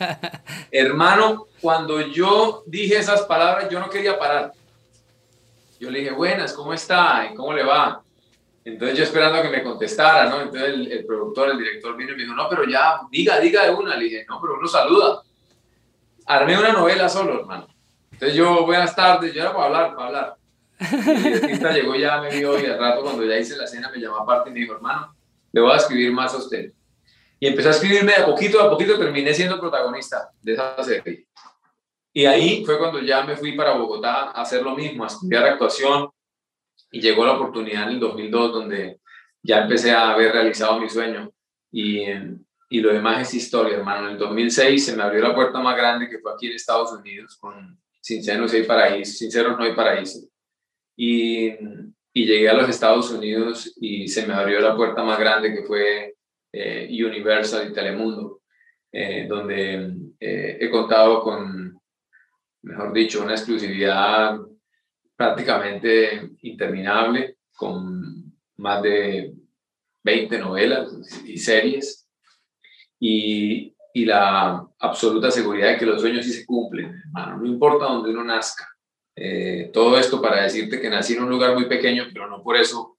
Hermano, 0.73 1.47
cuando 1.61 2.01
yo 2.01 2.65
dije 2.67 2.97
esas 2.97 3.23
palabras, 3.23 3.69
yo 3.69 3.79
no 3.79 3.91
quería 3.91 4.19
parar. 4.19 4.53
Yo 5.81 5.91
le 5.91 6.01
dije, 6.01 6.11
buenas, 6.13 6.53
¿cómo 6.53 6.75
está? 6.75 7.27
¿Y 7.33 7.35
cómo 7.35 7.55
le 7.55 7.65
va? 7.65 8.03
Entonces 8.63 8.99
yo 8.99 9.05
esperando 9.05 9.41
que 9.41 9.49
me 9.49 9.63
contestara, 9.63 10.29
¿no? 10.29 10.43
Entonces 10.43 10.69
el, 10.69 10.93
el, 10.93 11.07
productor, 11.07 11.49
el 11.49 11.59
director 11.59 11.97
vino 11.97 12.13
y 12.13 12.17
me 12.17 12.23
dijo, 12.23 12.35
no, 12.35 12.51
pero 12.51 12.69
ya, 12.69 13.01
diga, 13.11 13.41
diga 13.41 13.65
de 13.65 13.75
una. 13.75 13.97
Le 13.97 14.05
dije, 14.05 14.27
no, 14.29 14.39
pero 14.43 14.59
uno 14.59 14.69
saluda. 14.69 15.23
Armé 16.27 16.59
una 16.59 16.75
novela 16.75 17.09
solo, 17.09 17.41
hermano. 17.41 17.67
Entonces 18.13 18.37
yo, 18.37 18.67
buenas 18.67 18.95
tardes, 18.95 19.33
yo 19.33 19.41
era 19.41 19.55
para 19.55 19.65
hablar, 19.65 19.97
para 19.97 20.07
hablar. 20.07 20.37
Y 21.25 21.29
el 21.29 21.35
artista 21.45 21.73
llegó 21.73 21.95
ya, 21.95 22.21
me 22.21 22.29
vio 22.29 22.61
y 22.61 22.67
al 22.67 22.79
rato 22.79 23.03
cuando 23.03 23.25
ya 23.25 23.39
hice 23.39 23.57
la 23.57 23.67
cena 23.67 23.91
me 23.91 23.99
llamó 23.99 24.19
aparte 24.19 24.51
y 24.51 24.53
me 24.53 24.61
dijo, 24.61 24.75
hermano, 24.75 25.17
le 25.53 25.61
voy 25.63 25.73
a 25.73 25.77
escribir 25.77 26.13
más 26.13 26.35
a 26.35 26.37
usted. 26.37 26.73
Y 27.39 27.47
empecé 27.47 27.69
a 27.69 27.73
escribirme 27.73 28.13
de 28.13 28.23
a 28.23 28.27
poquito 28.27 28.61
a 28.61 28.69
poquito, 28.69 28.99
terminé 28.99 29.33
siendo 29.33 29.59
protagonista 29.59 30.31
de 30.43 30.53
esa 30.53 30.83
serie. 30.85 31.27
Y 32.13 32.27
ahí 32.27 32.65
fue 32.65 32.79
cuando 32.79 33.01
ya 33.01 33.23
me 33.23 33.37
fui 33.37 33.53
para 33.53 33.75
Bogotá 33.75 34.31
a 34.31 34.43
hacer 34.43 34.63
lo 34.63 34.75
mismo, 34.75 35.05
a 35.05 35.07
estudiar 35.07 35.45
actuación. 35.45 36.11
Y 36.91 37.01
llegó 37.01 37.25
la 37.25 37.35
oportunidad 37.35 37.85
en 37.85 37.91
el 37.91 38.01
2002 38.01 38.53
donde 38.53 39.01
ya 39.43 39.63
empecé 39.63 39.93
a 39.93 40.11
haber 40.11 40.33
realizado 40.33 40.81
mi 40.81 40.89
sueño. 40.89 41.31
Y, 41.71 42.05
y 42.69 42.81
lo 42.81 42.93
demás 42.93 43.23
es 43.23 43.35
historia, 43.35 43.77
hermano. 43.77 44.09
En 44.09 44.13
el 44.15 44.19
2006 44.19 44.85
se 44.85 44.97
me 44.97 45.03
abrió 45.03 45.23
la 45.23 45.35
puerta 45.35 45.61
más 45.61 45.77
grande 45.77 46.09
que 46.09 46.19
fue 46.19 46.33
aquí 46.33 46.49
en 46.49 46.55
Estados 46.55 46.93
Unidos 46.93 47.37
con 47.37 47.79
sinceros 48.01 48.53
hay 48.53 48.63
paraíso, 48.65 49.13
sinceros 49.13 49.57
no 49.57 49.65
hay 49.65 49.75
paraíso. 49.75 50.21
Y, 50.97 51.49
y, 52.13 52.27
llegué 52.27 52.49
a 52.49 52.55
los 52.55 52.69
Estados 52.69 53.11
Unidos 53.11 53.73
y 53.81 54.09
se 54.09 54.27
me 54.27 54.35
abrió 54.35 54.61
la 54.61 54.77
puerta 54.77 55.03
más 55.03 55.19
grande 55.19 55.55
que 55.55 55.63
fue 55.63 56.15
eh, 56.53 56.89
Universal 57.05 57.69
y 57.71 57.73
Telemundo, 57.73 58.43
eh, 58.93 59.27
donde 59.29 59.95
eh, 60.19 60.59
he 60.61 60.71
contado 60.71 61.23
con, 61.23 61.70
mejor 62.63 62.93
dicho, 62.93 63.23
una 63.23 63.33
exclusividad 63.33 64.39
prácticamente 65.17 66.31
interminable, 66.43 67.37
con 67.55 68.35
más 68.57 68.83
de 68.83 69.35
20 70.03 70.39
novelas 70.39 70.91
y 71.25 71.39
series. 71.39 72.09
Y, 72.99 73.75
y 73.95 74.05
la 74.05 74.67
absoluta 74.79 75.31
seguridad 75.31 75.73
de 75.73 75.77
que 75.79 75.87
los 75.87 76.01
sueños 76.01 76.25
sí 76.25 76.33
se 76.33 76.47
cumplen, 76.47 76.95
hermano, 77.07 77.39
no 77.39 77.47
importa 77.47 77.87
dónde 77.87 78.11
uno 78.11 78.25
nazca. 78.25 78.69
Eh, 79.17 79.71
todo 79.73 79.99
esto 79.99 80.23
para 80.23 80.43
decirte 80.43 80.81
que 80.81 80.89
nací 80.89 81.15
en 81.15 81.25
un 81.25 81.31
lugar 81.31 81.55
muy 81.55 81.67
pequeño, 81.67 82.05
pero 82.13 82.29
no 82.29 82.43
por 82.43 82.57
eso 82.57 82.99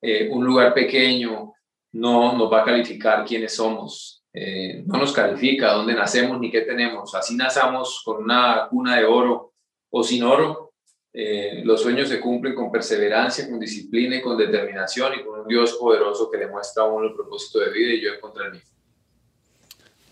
eh, 0.00 0.28
un 0.30 0.44
lugar 0.44 0.72
pequeño 0.74 1.52
no 1.92 2.36
nos 2.36 2.52
va 2.52 2.62
a 2.62 2.64
calificar 2.64 3.24
quiénes 3.24 3.54
somos, 3.54 4.19
eh, 4.32 4.82
no 4.86 4.98
nos 4.98 5.12
califica 5.12 5.72
dónde 5.72 5.94
nacemos 5.94 6.38
ni 6.40 6.50
qué 6.50 6.62
tenemos. 6.62 7.14
Así 7.14 7.36
nazamos 7.36 8.02
con 8.04 8.22
una 8.22 8.66
cuna 8.68 8.96
de 8.96 9.04
oro 9.04 9.52
o 9.90 10.02
sin 10.02 10.22
oro, 10.22 10.70
los 11.12 11.82
sueños 11.82 12.08
se 12.08 12.20
cumplen 12.20 12.54
con 12.54 12.70
perseverancia, 12.70 13.48
con 13.50 13.58
disciplina 13.58 14.14
y 14.16 14.22
con 14.22 14.38
determinación 14.38 15.12
y 15.18 15.24
con 15.24 15.40
un 15.40 15.48
Dios 15.48 15.74
poderoso 15.74 16.30
que 16.30 16.38
le 16.38 16.46
muestra 16.46 16.84
a 16.84 16.86
uno 16.86 17.08
el 17.08 17.14
propósito 17.14 17.58
de 17.58 17.72
vida 17.72 17.92
y 17.94 18.00
yo 18.00 18.14
encontré 18.14 18.46
el 18.46 18.52
mío. 18.52 18.62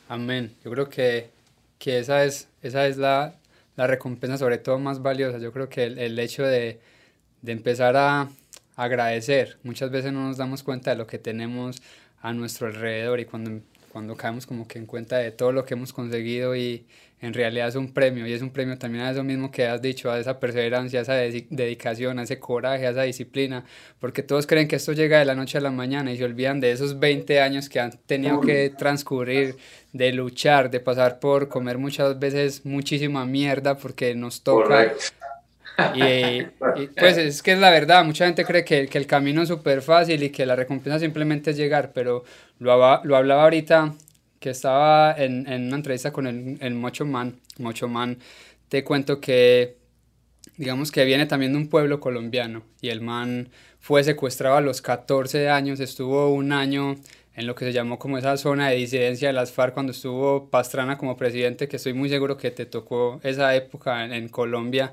Amén. 0.09 0.57
Yo 0.65 0.71
creo 0.71 0.89
que, 0.89 1.31
que 1.79 1.99
esa 1.99 2.25
es, 2.25 2.49
esa 2.63 2.87
es 2.87 2.97
la, 2.97 3.35
la, 3.77 3.87
recompensa 3.87 4.39
sobre 4.39 4.59
todo 4.59 4.79
más 4.79 5.03
valiosa. 5.03 5.39
Yo 5.39 5.53
creo 5.53 5.69
que 5.69 5.85
el, 5.85 5.99
el 5.99 6.19
hecho 6.19 6.45
de, 6.45 6.81
de, 7.43 7.53
empezar 7.53 7.95
a 7.97 8.31
agradecer, 8.75 9.59
muchas 9.63 9.91
veces 9.91 10.13
no 10.13 10.27
nos 10.27 10.39
damos 10.39 10.63
cuenta 10.63 10.91
de 10.91 10.97
lo 10.97 11.07
que 11.07 11.19
tenemos 11.19 11.83
a 12.23 12.33
nuestro 12.33 12.69
alrededor 12.69 13.21
y 13.21 13.27
cuando, 13.27 13.61
cuando 13.99 14.15
caemos 14.15 14.47
como 14.47 14.69
que 14.69 14.79
en 14.79 14.87
cuenta 14.87 15.19
de 15.19 15.33
todo 15.33 15.51
lo 15.51 15.65
que 15.65 15.75
hemos 15.75 15.93
conseguido 15.93 16.55
y 16.55 16.87
en 17.21 17.35
realidad 17.35 17.67
es 17.67 17.75
un 17.75 17.93
premio 17.93 18.29
y 18.29 18.33
es 18.33 18.43
un 18.43 18.51
premio 18.51 18.79
también 18.79 19.03
a 19.03 19.11
eso 19.11 19.25
mismo 19.25 19.51
que 19.51 19.67
has 19.67 19.83
dicho, 19.83 20.09
a 20.09 20.21
esa 20.21 20.39
perseverancia, 20.39 21.01
a 21.01 21.03
esa 21.03 21.15
dedicación, 21.15 22.21
a 22.21 22.23
ese 22.23 22.39
coraje, 22.39 22.87
a 22.87 22.91
esa 22.91 23.03
disciplina, 23.03 23.65
porque 23.99 24.23
todos 24.23 24.47
creen 24.47 24.69
que 24.69 24.77
esto 24.77 24.93
llega 24.93 25.19
de 25.19 25.25
la 25.25 25.35
noche 25.35 25.59
a 25.59 25.61
la 25.61 25.73
mañana 25.73 26.13
y 26.13 26.17
se 26.17 26.25
olvidan 26.25 26.61
de 26.61 26.71
esos 26.71 27.01
20 27.01 27.41
años 27.41 27.69
que 27.69 27.81
han 27.81 27.91
tenido 28.07 28.41
que 28.41 28.71
transcurrir, 28.71 29.57
de 29.93 30.13
luchar, 30.13 30.71
de 30.71 30.79
pasar 30.79 31.19
por 31.19 31.49
comer 31.49 31.77
muchas 31.77 32.21
veces 32.21 32.65
muchísima 32.65 33.27
mierda 33.27 33.79
porque 33.79 34.15
nos 34.15 34.43
toca. 34.45 34.93
Y, 35.95 36.43
pues 36.97 37.17
es 37.19 37.43
que 37.43 37.53
es 37.53 37.59
la 37.59 37.71
verdad, 37.71 38.05
mucha 38.05 38.27
gente 38.27 38.45
cree 38.45 38.65
que, 38.65 38.89
que 38.89 38.99
el 38.99 39.07
camino 39.07 39.43
es 39.43 39.49
súper 39.49 39.81
fácil 39.81 40.23
y 40.25 40.31
que 40.31 40.45
la 40.45 40.57
recompensa 40.57 40.99
simplemente 40.99 41.51
es 41.51 41.57
llegar, 41.57 41.93
pero 41.93 42.25
lo, 42.59 43.05
lo 43.05 43.17
hablaba 43.17 43.45
ahorita 43.45 43.95
que 44.41 44.51
estaba 44.51 45.15
en, 45.17 45.47
en 45.49 45.67
una 45.67 45.77
entrevista 45.77 46.13
con 46.13 46.27
el, 46.27 46.59
el 46.61 46.75
Mocho 46.75 47.05
Man. 47.05 47.41
Mocho 47.59 47.89
Man, 47.89 48.19
te 48.69 48.85
cuento 48.85 49.21
que, 49.21 49.77
digamos 50.57 50.93
que 50.93 51.05
viene 51.05 51.27
también 51.27 51.53
de 51.53 51.59
un 51.59 51.69
pueblo 51.69 52.01
colombiano 52.01 52.63
y 52.81 52.89
el 52.89 53.01
man 53.01 53.49
fue 53.81 54.05
secuestrado 54.05 54.57
a 54.57 54.61
los 54.61 54.83
14 54.83 55.49
años, 55.49 55.81
estuvo 55.81 56.33
un 56.33 56.53
año 56.53 56.97
en 57.35 57.47
lo 57.47 57.55
que 57.55 57.65
se 57.65 57.73
llamó 57.73 57.99
como 57.99 58.19
esa 58.19 58.37
zona 58.37 58.69
de 58.69 58.77
disidencia 58.77 59.29
de 59.29 59.35
las 59.35 59.53
FARC 59.53 59.73
cuando 59.73 59.93
estuvo 59.93 60.51
Pastrana 60.51 60.99
como 60.99 61.17
presidente, 61.17 61.69
que 61.69 61.77
estoy 61.77 61.93
muy 61.93 62.09
seguro 62.09 62.37
que 62.37 62.51
te 62.51 62.67
tocó 62.67 63.21
esa 63.23 63.55
época 63.55 64.05
en, 64.05 64.13
en 64.13 64.29
Colombia. 64.29 64.93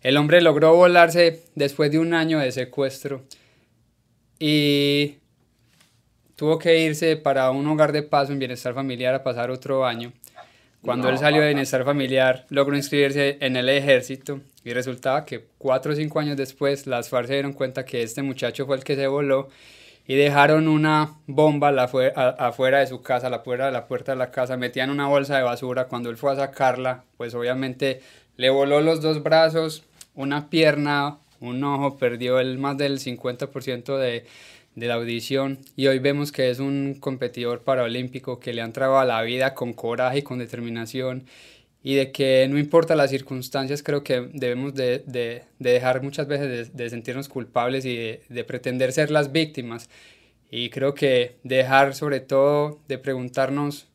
El 0.00 0.16
hombre 0.16 0.40
logró 0.40 0.74
volarse 0.74 1.42
después 1.56 1.90
de 1.90 1.98
un 1.98 2.14
año 2.14 2.38
de 2.38 2.52
secuestro 2.52 3.24
y 4.38 5.19
tuvo 6.40 6.58
que 6.58 6.78
irse 6.78 7.18
para 7.18 7.50
un 7.50 7.66
hogar 7.66 7.92
de 7.92 8.02
paso 8.02 8.32
en 8.32 8.38
bienestar 8.38 8.72
familiar 8.72 9.14
a 9.14 9.22
pasar 9.22 9.50
otro 9.50 9.84
año. 9.84 10.10
Cuando 10.80 11.10
él 11.10 11.18
salió 11.18 11.42
de 11.42 11.48
bienestar 11.48 11.84
familiar, 11.84 12.46
logró 12.48 12.74
inscribirse 12.74 13.36
en 13.42 13.56
el 13.56 13.68
ejército 13.68 14.40
y 14.64 14.72
resultaba 14.72 15.26
que 15.26 15.44
cuatro 15.58 15.92
o 15.92 15.94
cinco 15.94 16.18
años 16.18 16.38
después 16.38 16.86
las 16.86 17.10
FARC 17.10 17.26
se 17.26 17.34
dieron 17.34 17.52
cuenta 17.52 17.84
que 17.84 18.02
este 18.02 18.22
muchacho 18.22 18.64
fue 18.64 18.78
el 18.78 18.84
que 18.84 18.96
se 18.96 19.06
voló 19.06 19.50
y 20.06 20.14
dejaron 20.14 20.66
una 20.66 21.18
bomba 21.26 21.68
afuera 21.78 22.78
de 22.78 22.86
su 22.86 23.02
casa, 23.02 23.28
la 23.28 23.42
puerta 23.42 23.66
de 23.66 23.72
la 23.72 23.86
puerta 23.86 24.12
de 24.12 24.18
la 24.18 24.30
casa, 24.30 24.56
metían 24.56 24.88
una 24.88 25.08
bolsa 25.08 25.36
de 25.36 25.42
basura. 25.42 25.88
Cuando 25.88 26.08
él 26.08 26.16
fue 26.16 26.32
a 26.32 26.36
sacarla, 26.36 27.04
pues 27.18 27.34
obviamente 27.34 28.00
le 28.38 28.48
voló 28.48 28.80
los 28.80 29.02
dos 29.02 29.22
brazos, 29.22 29.84
una 30.14 30.48
pierna, 30.48 31.18
un 31.38 31.62
ojo, 31.64 31.98
perdió 31.98 32.40
el 32.40 32.56
más 32.56 32.78
del 32.78 32.98
50% 32.98 33.98
de, 33.98 34.24
de 34.74 34.86
la 34.86 34.94
audición 34.94 35.58
y 35.76 35.88
hoy 35.88 35.98
vemos 35.98 36.32
que 36.32 36.50
es 36.50 36.58
un 36.58 36.96
competidor 37.00 37.62
paralímpico 37.62 38.38
que 38.40 38.52
le 38.52 38.62
ha 38.62 38.64
entrado 38.64 38.98
a 38.98 39.04
la 39.04 39.22
vida 39.22 39.54
con 39.54 39.72
coraje 39.72 40.18
y 40.18 40.22
con 40.22 40.38
determinación 40.38 41.26
y 41.82 41.94
de 41.94 42.12
que 42.12 42.46
no 42.48 42.58
importa 42.58 42.94
las 42.94 43.10
circunstancias, 43.10 43.82
creo 43.82 44.04
que 44.04 44.28
debemos 44.34 44.74
de, 44.74 45.02
de, 45.06 45.44
de 45.58 45.72
dejar 45.72 46.02
muchas 46.02 46.26
veces 46.26 46.76
de, 46.76 46.90
sentirnos 46.90 47.28
culpables 47.28 47.84
y 47.86 47.96
de, 47.96 48.44
pretender 48.44 48.92
ser 48.92 49.10
las 49.10 49.32
víctimas. 49.32 49.88
Y 50.50 50.70
creo 50.70 50.94
que 50.94 51.36
dejar 51.42 51.94
sobre 51.94 52.20
todo 52.20 52.80
de 52.88 52.98
preguntarnos 52.98 53.88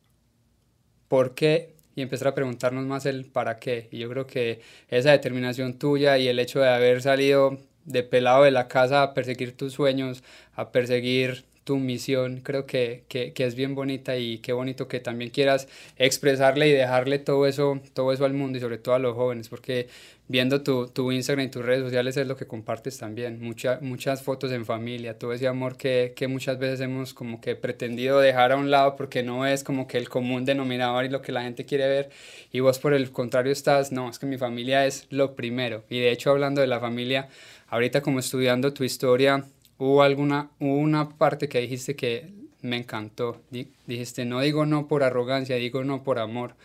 por 1.08 1.36
qué 1.36 1.75
y 1.96 2.01
empezar 2.01 2.29
a 2.29 2.36
preguntarnos 2.36 2.86
más 2.86 3.05
el 3.05 3.25
para 3.25 3.60
qué. 3.60 3.88
Y 3.91 4.00
yo 4.00 4.10
creo 4.10 4.25
que 4.25 4.62
esa 4.89 5.12
determinación 5.12 5.77
tuya 5.77 6.17
y 6.17 6.27
el 6.27 6.39
hecho 6.39 6.62
de 6.62 6.70
haber 6.70 7.01
salido 7.03 7.60
de 7.85 8.03
pelado 8.03 8.43
de 8.43 8.51
la 8.51 8.67
casa 8.67 9.03
a 9.03 9.13
perseguir 9.13 9.55
tus 9.55 9.73
sueños, 9.73 10.23
a 10.55 10.71
perseguir 10.71 11.45
tu 11.65 11.77
misión, 11.77 12.41
creo 12.41 12.65
que, 12.67 13.03
que, 13.10 13.34
que, 13.34 13.43
es 13.43 13.55
bien 13.55 13.74
bonita 13.75 14.15
y 14.17 14.38
qué 14.38 14.53
bonito 14.53 14.88
que 14.88 15.00
también 15.00 15.31
quieras 15.31 15.67
expresarle 15.98 16.69
y 16.69 16.72
dejarle 16.72 17.19
todo 17.19 17.48
eso, 17.48 17.81
todo 17.93 18.13
eso 18.13 18.24
al 18.24 18.34
mundo 18.34 18.60
y 18.60 18.62
sobre 18.62 18.77
todo 18.77 18.93
a 18.95 19.00
los 19.00 19.15
jóvenes, 19.15 19.50
porque 19.50 19.88
viendo 20.27 20.62
tu, 20.62 20.88
tu 20.88 21.12
Instagram 21.12 21.48
y 21.48 21.50
tus 21.50 21.65
redes 21.65 21.84
sociales 21.84 22.17
es 22.17 22.27
lo 22.27 22.38
que 22.38 22.45
compartes 22.45 23.00
también, 23.00 23.41
Mucha, 23.41 23.79
muchas 23.81 24.22
fotos 24.22 24.51
en 24.51 24.63
familia, 24.63 25.17
todo 25.17 25.34
ese 25.34 25.48
amor 25.48 25.75
que, 25.75 26.13
que 26.15 26.27
muchas 26.27 26.60
veces 26.60 26.81
hemos 26.81 27.15
como 27.15 27.41
que 27.41 27.55
pretendido 27.55 28.19
dejar 28.19 28.51
a 28.51 28.57
un 28.57 28.69
lado 28.69 28.95
porque 28.95 29.24
no 29.24 29.48
es 29.48 29.63
como 29.63 29.88
que 29.88 29.98
el 29.98 30.07
común 30.07 30.45
denominador 30.45 31.05
y 31.05 31.10
lo 31.10 31.24
que 31.24 31.31
la 31.31 31.41
gente 31.41 31.65
quiere 31.65 31.88
ver 31.88 32.10
y 32.51 32.60
vos 32.60 32.77
por 32.77 32.93
el 32.93 33.12
contrario 33.12 33.51
estás, 33.51 33.91
no, 33.91 34.07
es 34.07 34.19
que 34.19 34.27
mi 34.27 34.38
familia 34.38 34.86
es 34.86 35.07
lo 35.10 35.36
primero 35.36 35.84
y 35.89 36.00
de 36.00 36.12
hecho 36.12 36.29
hablando 36.29 36.62
de 36.62 36.67
la 36.67 36.79
familia, 36.79 37.27
ahorita 37.69 38.01
como 38.01 38.19
estudiando 38.19 38.72
tu 38.72 38.84
historia, 38.84 39.45
hubo 39.77 40.03
alguna 40.03 40.50
una 40.60 41.10
parte 41.10 41.50
que 41.50 41.62
dijiste 41.62 41.96
que 41.96 42.32
me 42.62 42.77
encantó. 42.77 43.41
Dijiste, 43.86 44.25
no 44.25 44.41
digo 44.41 44.65
no 44.65 44.88
por 44.88 45.03
arrogancia, 45.03 45.55
digo 45.55 45.84
no 45.84 46.03
por 46.03 46.20
amor, 46.20 46.55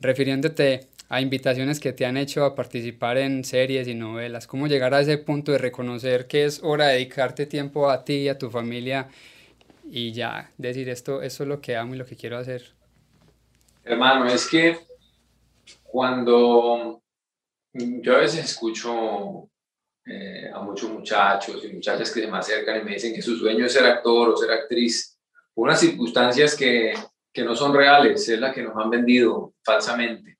refiriéndote 0.00 0.88
a 1.08 1.20
invitaciones 1.20 1.80
que 1.80 1.92
te 1.92 2.06
han 2.06 2.16
hecho 2.16 2.44
a 2.44 2.54
participar 2.54 3.18
en 3.18 3.44
series 3.44 3.88
y 3.88 3.94
novelas. 3.94 4.46
¿Cómo 4.46 4.68
llegar 4.68 4.94
a 4.94 5.00
ese 5.00 5.18
punto 5.18 5.50
de 5.50 5.58
reconocer 5.58 6.28
que 6.28 6.44
es 6.44 6.62
hora 6.62 6.86
de 6.86 6.94
dedicarte 6.94 7.46
tiempo 7.46 7.90
a 7.90 8.04
ti 8.04 8.14
y 8.14 8.28
a 8.28 8.38
tu 8.38 8.48
familia 8.48 9.08
y 9.90 10.12
ya 10.12 10.52
decir 10.56 10.88
esto, 10.88 11.20
esto 11.20 11.42
es 11.42 11.48
lo 11.48 11.60
que 11.60 11.76
amo 11.76 11.94
y 11.94 11.98
lo 11.98 12.06
que 12.06 12.14
quiero 12.14 12.38
hacer? 12.38 12.62
Hermano, 13.82 14.26
es 14.26 14.46
que 14.46 14.78
cuando 15.82 17.02
yo 17.72 18.14
a 18.14 18.18
veces 18.18 18.44
escucho 18.44 19.49
eh, 20.10 20.50
a 20.52 20.60
muchos 20.60 20.90
muchachos 20.90 21.64
y 21.64 21.72
muchachas 21.72 22.10
que 22.10 22.20
se 22.20 22.26
me 22.26 22.38
acercan 22.38 22.80
y 22.80 22.84
me 22.84 22.94
dicen 22.94 23.14
que 23.14 23.22
su 23.22 23.36
sueño 23.36 23.66
es 23.66 23.72
ser 23.72 23.86
actor 23.86 24.30
o 24.30 24.36
ser 24.36 24.50
actriz, 24.50 25.16
por 25.54 25.68
unas 25.68 25.78
circunstancias 25.78 26.56
que, 26.56 26.94
que 27.32 27.44
no 27.44 27.54
son 27.54 27.72
reales, 27.72 28.28
es 28.28 28.40
la 28.40 28.52
que 28.52 28.62
nos 28.62 28.76
han 28.76 28.90
vendido 28.90 29.54
falsamente. 29.62 30.38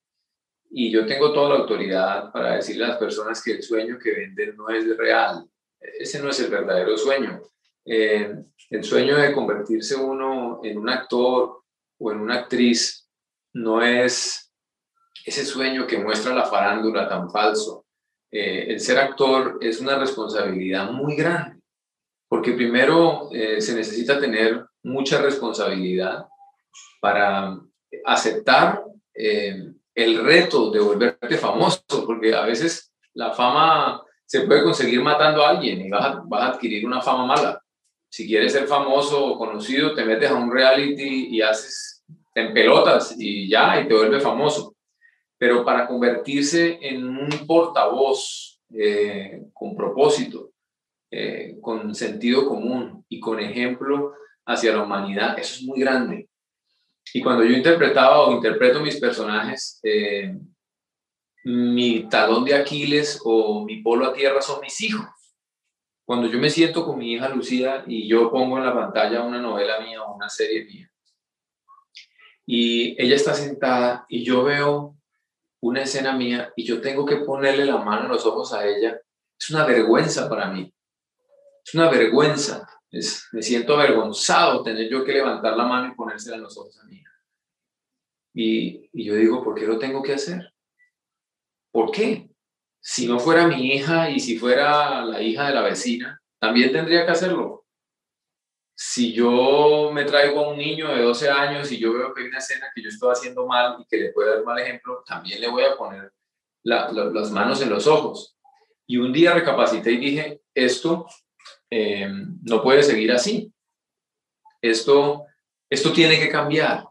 Y 0.71 0.91
yo 0.91 1.07
tengo 1.07 1.33
toda 1.33 1.51
la 1.51 1.61
autoridad 1.61 2.33
para 2.33 2.57
decirle 2.57 2.85
a 2.85 2.89
las 2.89 2.99
personas 2.99 3.43
que 3.43 3.53
el 3.53 3.63
sueño 3.63 3.99
que 3.99 4.13
venden 4.13 4.57
no 4.57 4.69
es 4.71 4.97
real. 4.97 5.45
Ese 5.81 6.21
no 6.21 6.31
es 6.31 6.41
el 6.41 6.51
verdadero 6.51 6.97
sueño. 6.97 7.41
Eh, 7.85 8.35
el 8.71 8.85
sueño 8.85 9.17
de 9.17 9.33
convertirse 9.33 9.95
uno 9.95 10.61
en 10.63 10.79
un 10.79 10.89
actor 10.89 11.63
o 11.99 12.13
en 12.13 12.21
una 12.21 12.41
actriz 12.41 13.09
no 13.53 13.83
es 13.83 14.53
ese 15.25 15.45
sueño 15.45 15.87
que 15.87 15.99
muestra 15.99 16.35
la 16.35 16.45
farándula 16.45 17.09
tan 17.09 17.31
falso. 17.31 17.87
Eh, 18.33 18.67
el 18.69 18.81
ser 18.81 18.99
actor 18.99 19.59
es 19.61 19.81
una 19.81 19.99
responsabilidad 19.99 20.91
muy 20.93 21.17
grande, 21.17 21.61
porque 22.29 22.53
primero 22.53 23.29
eh, 23.33 23.61
se 23.61 23.75
necesita 23.75 24.21
tener 24.21 24.65
mucha 24.85 25.21
responsabilidad 25.21 26.27
para 27.01 27.59
aceptar 28.05 28.85
eh, 29.15 29.73
el 29.95 30.25
reto 30.25 30.71
de 30.71 30.79
volverte 30.79 31.37
famoso, 31.37 31.83
porque 32.07 32.35
a 32.35 32.43
veces 32.43 32.93
la 33.15 33.33
fama 33.33 34.03
se 34.25 34.43
puede 34.43 34.63
conseguir 34.63 35.03
matando 35.03 35.45
a 35.45 35.51
alguien 35.51 35.81
y 35.81 35.91
vas 35.91 36.05
a, 36.05 36.47
adquirir 36.47 36.87
una 36.87 37.03
fama 37.03 37.27
mala. 37.27 37.61
Si 38.09 38.27
quieres 38.27 38.53
ser 38.53 38.67
famoso 38.67 39.25
o 39.25 39.39
conocido, 39.39 39.93
te 39.93 40.05
metes 40.05 40.31
a 40.31 40.35
un 40.35 40.53
reality 40.53 41.37
y 41.37 41.43
haces, 41.43 42.05
en 42.35 42.55
pelotas 42.55 43.17
y 43.19 43.49
ya, 43.49 43.81
y 43.81 43.89
te 43.89 43.95
vuelves 43.95 44.23
famoso 44.23 44.77
pero 45.41 45.65
para 45.65 45.87
convertirse 45.87 46.79
en 46.83 47.03
un 47.09 47.31
portavoz 47.47 48.61
eh, 48.75 49.41
con 49.55 49.75
propósito, 49.75 50.53
eh, 51.11 51.57
con 51.63 51.95
sentido 51.95 52.47
común 52.47 53.07
y 53.09 53.19
con 53.21 53.41
ejemplo 53.41 54.13
hacia 54.45 54.75
la 54.77 54.83
humanidad, 54.83 55.39
eso 55.39 55.55
es 55.55 55.63
muy 55.63 55.81
grande. 55.81 56.29
Y 57.15 57.23
cuando 57.23 57.43
yo 57.43 57.57
interpretaba 57.57 58.21
o 58.21 58.35
interpreto 58.35 58.81
mis 58.81 59.01
personajes, 59.01 59.81
eh, 59.83 60.37
mi 61.45 62.07
talón 62.11 62.45
de 62.45 62.55
Aquiles 62.55 63.19
o 63.25 63.65
mi 63.65 63.81
polo 63.81 64.05
a 64.05 64.13
tierra 64.13 64.43
son 64.43 64.61
mis 64.61 64.79
hijos. 64.83 65.07
Cuando 66.05 66.29
yo 66.29 66.39
me 66.39 66.51
siento 66.51 66.85
con 66.85 66.99
mi 66.99 67.15
hija 67.15 67.31
Lucía 67.31 67.83
y 67.87 68.07
yo 68.07 68.31
pongo 68.31 68.59
en 68.59 68.67
la 68.67 68.75
pantalla 68.75 69.23
una 69.23 69.41
novela 69.41 69.81
mía 69.81 70.03
o 70.03 70.17
una 70.17 70.29
serie 70.29 70.67
mía, 70.67 70.93
y 72.45 73.03
ella 73.03 73.17
está 73.17 73.33
sentada 73.33 74.05
y 74.07 74.23
yo 74.23 74.45
veo 74.45 75.00
una 75.61 75.83
escena 75.83 76.17
mía 76.17 76.53
y 76.57 76.65
yo 76.65 76.81
tengo 76.81 77.05
que 77.05 77.17
ponerle 77.17 77.65
la 77.65 77.79
mano 77.79 78.05
en 78.05 78.13
los 78.13 78.25
ojos 78.27 78.53
a 78.53 78.67
ella, 78.67 79.01
es 79.39 79.51
una 79.51 79.65
vergüenza 79.65 80.29
para 80.29 80.51
mí. 80.51 80.73
Es 81.65 81.75
una 81.75 81.91
vergüenza. 81.91 82.67
Es, 82.91 83.29
me 83.33 83.43
siento 83.43 83.75
avergonzado 83.75 84.63
tener 84.63 84.91
yo 84.91 85.05
que 85.05 85.13
levantar 85.13 85.57
la 85.57 85.67
mano 85.67 85.93
y 85.93 85.95
ponérsela 85.95 86.37
en 86.37 86.43
los 86.43 86.57
ojos 86.59 86.79
a 86.79 86.93
hija. 86.93 87.11
Y, 88.35 88.91
y 88.93 89.05
yo 89.05 89.15
digo, 89.15 89.43
¿por 89.43 89.55
qué 89.55 89.67
lo 89.67 89.79
tengo 89.79 90.03
que 90.03 90.15
hacer? 90.15 90.53
¿Por 91.71 91.91
qué? 91.91 92.31
Si 92.81 93.07
no 93.07 93.19
fuera 93.19 93.47
mi 93.47 93.75
hija 93.75 94.11
y 94.11 94.19
si 94.19 94.39
fuera 94.39 95.05
la 95.05 95.23
hija 95.23 95.49
de 95.49 95.55
la 95.55 95.63
vecina, 95.63 96.21
también 96.39 96.73
tendría 96.73 97.05
que 97.05 97.13
hacerlo 97.13 97.67
si 98.83 99.13
yo 99.13 99.91
me 99.93 100.07
traigo 100.07 100.41
a 100.41 100.49
un 100.49 100.57
niño 100.57 100.89
de 100.89 101.03
12 101.03 101.29
años 101.29 101.71
y 101.71 101.79
yo 101.79 101.93
veo 101.93 102.15
que 102.15 102.23
hay 102.23 102.29
una 102.29 102.39
escena 102.39 102.69
que 102.75 102.83
yo 102.83 102.89
estoy 102.89 103.13
haciendo 103.13 103.47
mal 103.47 103.77
y 103.79 103.85
que 103.85 103.99
le 103.99 104.11
puede 104.11 104.31
dar 104.31 104.43
mal 104.43 104.59
ejemplo, 104.59 105.05
también 105.07 105.39
le 105.39 105.51
voy 105.51 105.65
a 105.65 105.77
poner 105.77 106.11
las 106.63 107.31
manos 107.31 107.61
en 107.61 107.69
los 107.69 107.87
ojos. 107.87 108.39
Y 108.87 108.97
un 108.97 109.13
día 109.13 109.35
recapacité 109.35 109.93
y 109.93 109.99
dije, 109.99 110.41
esto 110.55 111.07
eh, 111.69 112.09
no 112.43 112.63
puede 112.63 112.83
seguir 112.83 113.13
así. 113.13 113.53
Esto, 114.63 115.27
esto 115.69 115.93
tiene 115.93 116.19
que 116.19 116.31
cambiar. 116.31 116.87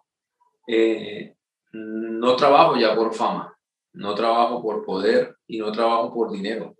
Eh, 0.68 1.34
no 1.72 2.36
trabajo 2.36 2.78
ya 2.78 2.96
por 2.96 3.16
fama, 3.16 3.58
no 3.94 4.14
trabajo 4.14 4.62
por 4.62 4.86
poder 4.86 5.38
y 5.48 5.58
no 5.58 5.72
trabajo 5.72 6.14
por 6.14 6.32
dinero. 6.32 6.76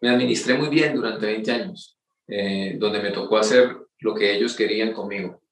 Me 0.00 0.08
administré 0.08 0.54
muy 0.54 0.68
bien 0.68 0.94
durante 0.94 1.26
20 1.26 1.50
años, 1.50 1.98
eh, 2.28 2.76
donde 2.78 3.02
me 3.02 3.10
tocó 3.10 3.38
hacer 3.38 3.85
lo 4.06 4.14
que 4.14 4.32
ellos 4.32 4.54
querían 4.54 4.92
conmigo, 4.92 5.42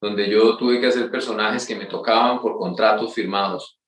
donde 0.00 0.28
yo 0.28 0.56
tuve 0.56 0.80
que 0.80 0.86
hacer 0.86 1.10
personajes 1.10 1.66
que 1.66 1.76
me 1.76 1.84
tocaban 1.84 2.40
por 2.40 2.56
contratos 2.56 3.12
firmados 3.12 3.78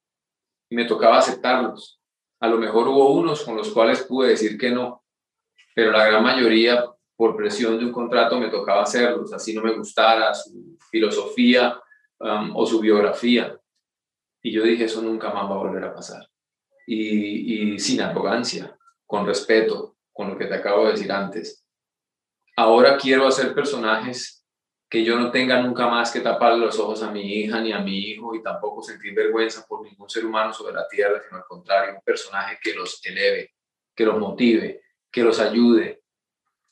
y 0.68 0.76
me 0.76 0.84
tocaba 0.84 1.16
aceptarlos. 1.16 1.99
A 2.38 2.49
lo 2.49 2.58
mejor 2.58 2.87
hubo 2.87 3.14
unos 3.14 3.42
con 3.42 3.56
los 3.56 3.70
cuales 3.73 4.02
pude 4.02 4.28
decir 4.28 4.58
que 4.58 4.70
no, 4.70 5.02
pero 5.75 5.90
la 5.90 6.06
gran 6.06 6.23
mayoría 6.23 6.84
por 7.16 7.34
presión 7.34 7.78
de 7.78 7.87
un 7.87 7.92
contrato 7.92 8.38
me 8.38 8.50
tocaba 8.50 8.82
hacerlos, 8.82 9.32
así 9.32 9.54
no 9.54 9.62
me 9.62 9.75
gustara 9.75 10.34
su 10.34 10.76
filosofía 10.90 11.80
um, 12.20 12.54
o 12.54 12.66
su 12.66 12.80
biografía. 12.80 13.58
Y 14.42 14.52
yo 14.52 14.62
dije, 14.62 14.84
eso 14.84 15.00
nunca 15.00 15.32
más 15.32 15.50
va 15.50 15.54
a 15.54 15.64
volver 15.64 15.84
a 15.84 15.94
pasar. 15.94 16.28
Y, 16.87 17.73
y 17.73 17.78
sin 17.78 18.02
arrogancia, 18.02 18.76
con 19.06 19.25
respeto, 19.25 19.96
con 20.12 20.28
lo 20.28 20.37
que 20.37 20.44
te 20.44 20.56
acabo 20.56 20.84
de 20.84 20.92
decir 20.92 21.11
antes 21.11 21.63
ahora 22.56 22.96
quiero 22.96 23.26
hacer 23.26 23.54
personajes 23.54 24.44
que 24.88 25.04
yo 25.04 25.18
no 25.18 25.30
tenga 25.30 25.61
nunca 25.61 25.88
más 25.88 26.12
que 26.12 26.20
tapar 26.20 26.56
los 26.56 26.78
ojos 26.78 27.02
a 27.02 27.11
mi 27.11 27.20
hija 27.20 27.61
ni 27.61 27.73
a 27.73 27.80
mi 27.80 27.99
hijo 27.99 28.34
y 28.34 28.42
tampoco 28.42 28.82
sentir 28.82 29.14
vergüenza 29.14 29.66
por 29.66 29.82
ningún 29.82 30.08
ser 30.08 30.25
humano 30.25 30.52
sobre 30.52 30.75
la 30.75 30.87
tierra, 30.87 31.20
sino 31.20 31.38
al 31.38 31.46
contrario, 31.49 31.96
un 31.96 32.02
personaje 32.02 32.58
que 32.62 32.75
los 32.75 33.04
eleve, 33.04 33.54
que 33.94 34.04
los 34.04 34.18
motive, 34.18 34.82
que 35.11 35.23
los 35.23 35.40
ayude. 35.40 36.02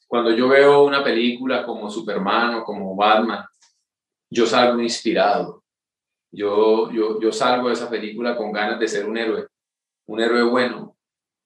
Cuando 0.06 0.30
yo 0.30 0.48
veo 0.48 0.84
una 0.84 1.02
película 1.02 1.64
como 1.64 1.90
Superman 1.90 2.54
o 2.54 2.64
como 2.64 2.94
Batman, 2.94 3.44
yo 4.30 4.46
salgo 4.46 4.80
inspirado. 4.80 5.64
Yo, 6.30 6.90
yo, 6.92 7.20
yo 7.20 7.32
salgo 7.32 7.68
de 7.68 7.74
esa 7.74 7.90
película 7.90 8.36
con 8.36 8.52
ganas 8.52 8.78
de 8.78 8.88
ser 8.88 9.06
un 9.06 9.16
héroe, 9.16 9.48
un 10.06 10.20
héroe 10.20 10.42
bueno, 10.44 10.96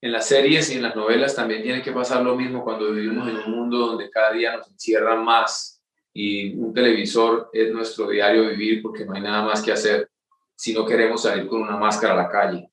en 0.07 0.13
las 0.13 0.29
series 0.29 0.71
y 0.71 0.77
en 0.77 0.83
las 0.83 0.95
novelas 0.95 1.35
también 1.35 1.63
tiene 1.63 1.83
que 1.83 1.91
pasar 1.91 2.23
lo 2.23 2.37
mismo 2.37 2.63
cuando 2.63 2.93
vivimos 2.93 3.29
en 3.29 3.39
un 3.39 3.51
mundo 3.51 3.79
donde 3.79 4.09
cada 4.09 4.33
día 4.33 4.57
nos 4.57 4.69
encierran 4.69 5.25
más 5.25 5.83
y 6.15 6.55
un 6.55 6.73
televisor 6.73 7.51
es 7.53 7.73
nuestro 7.73 8.09
diario 8.09 8.49
vivir 8.49 8.81
porque 8.83 9.05
no 9.05 9.15
hay 9.15 9.21
nada 9.21 9.43
más 9.43 9.61
que 9.61 9.73
hacer 9.73 10.09
si 10.55 10.73
no 10.73 10.87
queremos 10.87 11.23
salir 11.23 11.49
con 11.49 11.61
una 11.61 11.77
máscara 11.77 12.15
a 12.15 12.17
la 12.17 12.29
calle. 12.29 12.71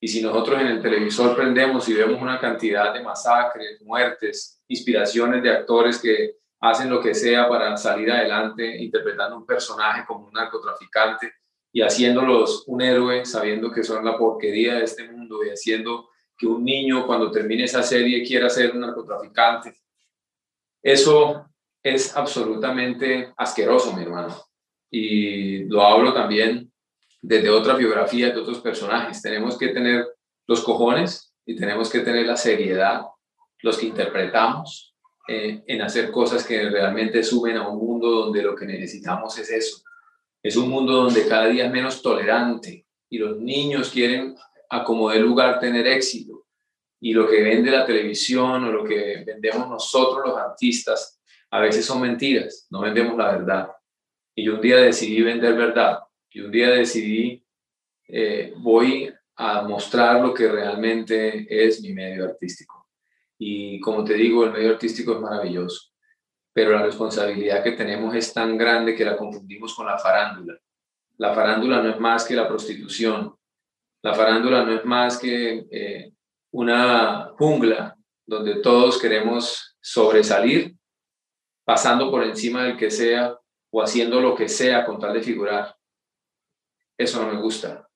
Y 0.00 0.08
si 0.08 0.20
nosotros 0.20 0.60
en 0.60 0.66
el 0.66 0.82
televisor 0.82 1.36
prendemos 1.36 1.88
y 1.88 1.94
vemos 1.94 2.20
una 2.20 2.40
cantidad 2.40 2.92
de 2.92 3.02
masacres, 3.02 3.80
muertes, 3.82 4.60
inspiraciones 4.66 5.40
de 5.40 5.50
actores 5.50 6.00
que 6.00 6.34
hacen 6.60 6.90
lo 6.90 7.00
que 7.00 7.14
sea 7.14 7.48
para 7.48 7.76
salir 7.76 8.10
adelante, 8.10 8.82
interpretando 8.82 9.36
un 9.36 9.46
personaje 9.46 10.04
como 10.04 10.26
un 10.26 10.32
narcotraficante 10.32 11.32
y 11.72 11.80
haciéndolos 11.80 12.64
un 12.66 12.82
héroe, 12.82 13.24
sabiendo 13.24 13.70
que 13.70 13.84
son 13.84 14.04
la 14.04 14.18
porquería 14.18 14.74
de 14.74 14.84
este 14.84 15.08
mundo 15.08 15.44
y 15.44 15.50
haciendo 15.50 16.08
que 16.42 16.48
un 16.48 16.64
niño 16.64 17.06
cuando 17.06 17.30
termine 17.30 17.62
esa 17.62 17.84
serie 17.84 18.26
quiera 18.26 18.50
ser 18.50 18.72
un 18.72 18.80
narcotraficante. 18.80 19.76
Eso 20.82 21.46
es 21.80 22.16
absolutamente 22.16 23.32
asqueroso, 23.36 23.92
mi 23.92 24.02
hermano. 24.02 24.36
Y 24.90 25.66
lo 25.66 25.82
hablo 25.82 26.12
también 26.12 26.72
desde 27.20 27.48
otra 27.48 27.76
biografía 27.76 28.30
de 28.30 28.40
otros 28.40 28.58
personajes. 28.58 29.22
Tenemos 29.22 29.56
que 29.56 29.68
tener 29.68 30.04
los 30.48 30.64
cojones 30.64 31.32
y 31.46 31.54
tenemos 31.54 31.88
que 31.88 32.00
tener 32.00 32.26
la 32.26 32.36
seriedad, 32.36 33.02
los 33.60 33.78
que 33.78 33.86
interpretamos, 33.86 34.96
eh, 35.28 35.62
en 35.64 35.80
hacer 35.80 36.10
cosas 36.10 36.44
que 36.44 36.68
realmente 36.68 37.22
suben 37.22 37.56
a 37.56 37.68
un 37.68 37.78
mundo 37.78 38.10
donde 38.10 38.42
lo 38.42 38.56
que 38.56 38.66
necesitamos 38.66 39.38
es 39.38 39.48
eso. 39.48 39.84
Es 40.42 40.56
un 40.56 40.68
mundo 40.68 41.04
donde 41.04 41.24
cada 41.28 41.46
día 41.46 41.66
es 41.66 41.72
menos 41.72 42.02
tolerante 42.02 42.84
y 43.08 43.18
los 43.18 43.38
niños 43.38 43.90
quieren 43.90 44.34
a 44.70 44.82
como 44.82 45.08
de 45.10 45.20
lugar 45.20 45.60
tener 45.60 45.86
éxito. 45.86 46.31
Y 47.04 47.14
lo 47.14 47.28
que 47.28 47.42
vende 47.42 47.68
la 47.68 47.84
televisión 47.84 48.62
o 48.62 48.70
lo 48.70 48.84
que 48.84 49.24
vendemos 49.26 49.68
nosotros 49.68 50.24
los 50.24 50.38
artistas 50.38 51.20
a 51.50 51.58
veces 51.58 51.84
son 51.84 52.00
mentiras, 52.00 52.68
no 52.70 52.80
vendemos 52.80 53.16
la 53.18 53.32
verdad. 53.32 53.72
Y 54.36 54.44
yo 54.44 54.54
un 54.54 54.60
día 54.60 54.76
decidí 54.76 55.20
vender 55.20 55.56
verdad 55.56 55.98
y 56.30 56.40
un 56.42 56.52
día 56.52 56.70
decidí, 56.70 57.44
eh, 58.06 58.54
voy 58.56 59.12
a 59.34 59.62
mostrar 59.62 60.22
lo 60.22 60.32
que 60.32 60.46
realmente 60.46 61.44
es 61.48 61.82
mi 61.82 61.92
medio 61.92 62.24
artístico. 62.24 62.86
Y 63.36 63.80
como 63.80 64.04
te 64.04 64.14
digo, 64.14 64.44
el 64.44 64.52
medio 64.52 64.70
artístico 64.70 65.14
es 65.14 65.20
maravilloso, 65.20 65.90
pero 66.52 66.70
la 66.70 66.84
responsabilidad 66.84 67.64
que 67.64 67.72
tenemos 67.72 68.14
es 68.14 68.32
tan 68.32 68.56
grande 68.56 68.94
que 68.94 69.04
la 69.04 69.16
confundimos 69.16 69.74
con 69.74 69.86
la 69.86 69.98
farándula. 69.98 70.56
La 71.16 71.34
farándula 71.34 71.82
no 71.82 71.90
es 71.90 71.98
más 71.98 72.24
que 72.24 72.36
la 72.36 72.46
prostitución. 72.46 73.34
La 74.02 74.14
farándula 74.14 74.64
no 74.64 74.72
es 74.72 74.84
más 74.84 75.18
que 75.18 75.66
eh, 75.68 76.12
una 76.52 77.32
jungla 77.38 77.96
donde 78.26 78.56
todos 78.56 79.00
queremos 79.00 79.76
sobresalir, 79.80 80.76
pasando 81.64 82.10
por 82.10 82.22
encima 82.22 82.64
del 82.64 82.76
que 82.76 82.90
sea 82.90 83.36
o 83.70 83.82
haciendo 83.82 84.20
lo 84.20 84.34
que 84.34 84.48
sea 84.48 84.84
con 84.84 84.98
tal 84.98 85.14
de 85.14 85.22
figurar. 85.22 85.74
Eso 86.96 87.22
no 87.22 87.32
me 87.32 87.40
gusta. 87.40 87.88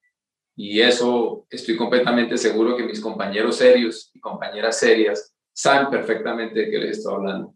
Y 0.55 0.81
eso 0.81 1.45
estoy 1.49 1.77
completamente 1.77 2.37
seguro 2.37 2.75
que 2.75 2.83
mis 2.83 2.99
compañeros 2.99 3.57
serios 3.57 4.09
y 4.13 4.19
compañeras 4.19 4.79
serias 4.79 5.35
saben 5.53 5.89
perfectamente 5.89 6.59
de 6.59 6.71
qué 6.71 6.79
les 6.79 6.97
estoy 6.97 7.13
hablando. 7.13 7.53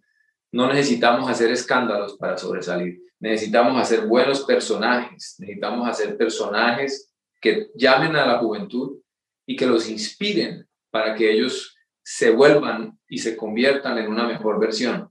No 0.51 0.67
necesitamos 0.67 1.29
hacer 1.29 1.51
escándalos 1.51 2.15
para 2.17 2.37
sobresalir. 2.37 3.01
Necesitamos 3.19 3.81
hacer 3.81 4.05
buenos 4.05 4.43
personajes. 4.43 5.35
Necesitamos 5.39 5.89
hacer 5.89 6.15
personajes 6.15 7.11
que 7.41 7.69
llamen 7.73 8.15
a 8.15 8.25
la 8.25 8.37
juventud 8.37 8.99
y 9.47 9.55
que 9.55 9.65
los 9.65 9.89
inspiren 9.89 10.67
para 10.91 11.15
que 11.15 11.31
ellos 11.31 11.75
se 12.03 12.31
vuelvan 12.31 12.99
y 13.07 13.17
se 13.17 13.35
conviertan 13.35 13.97
en 13.97 14.07
una 14.07 14.27
mejor 14.27 14.59
versión. 14.59 15.09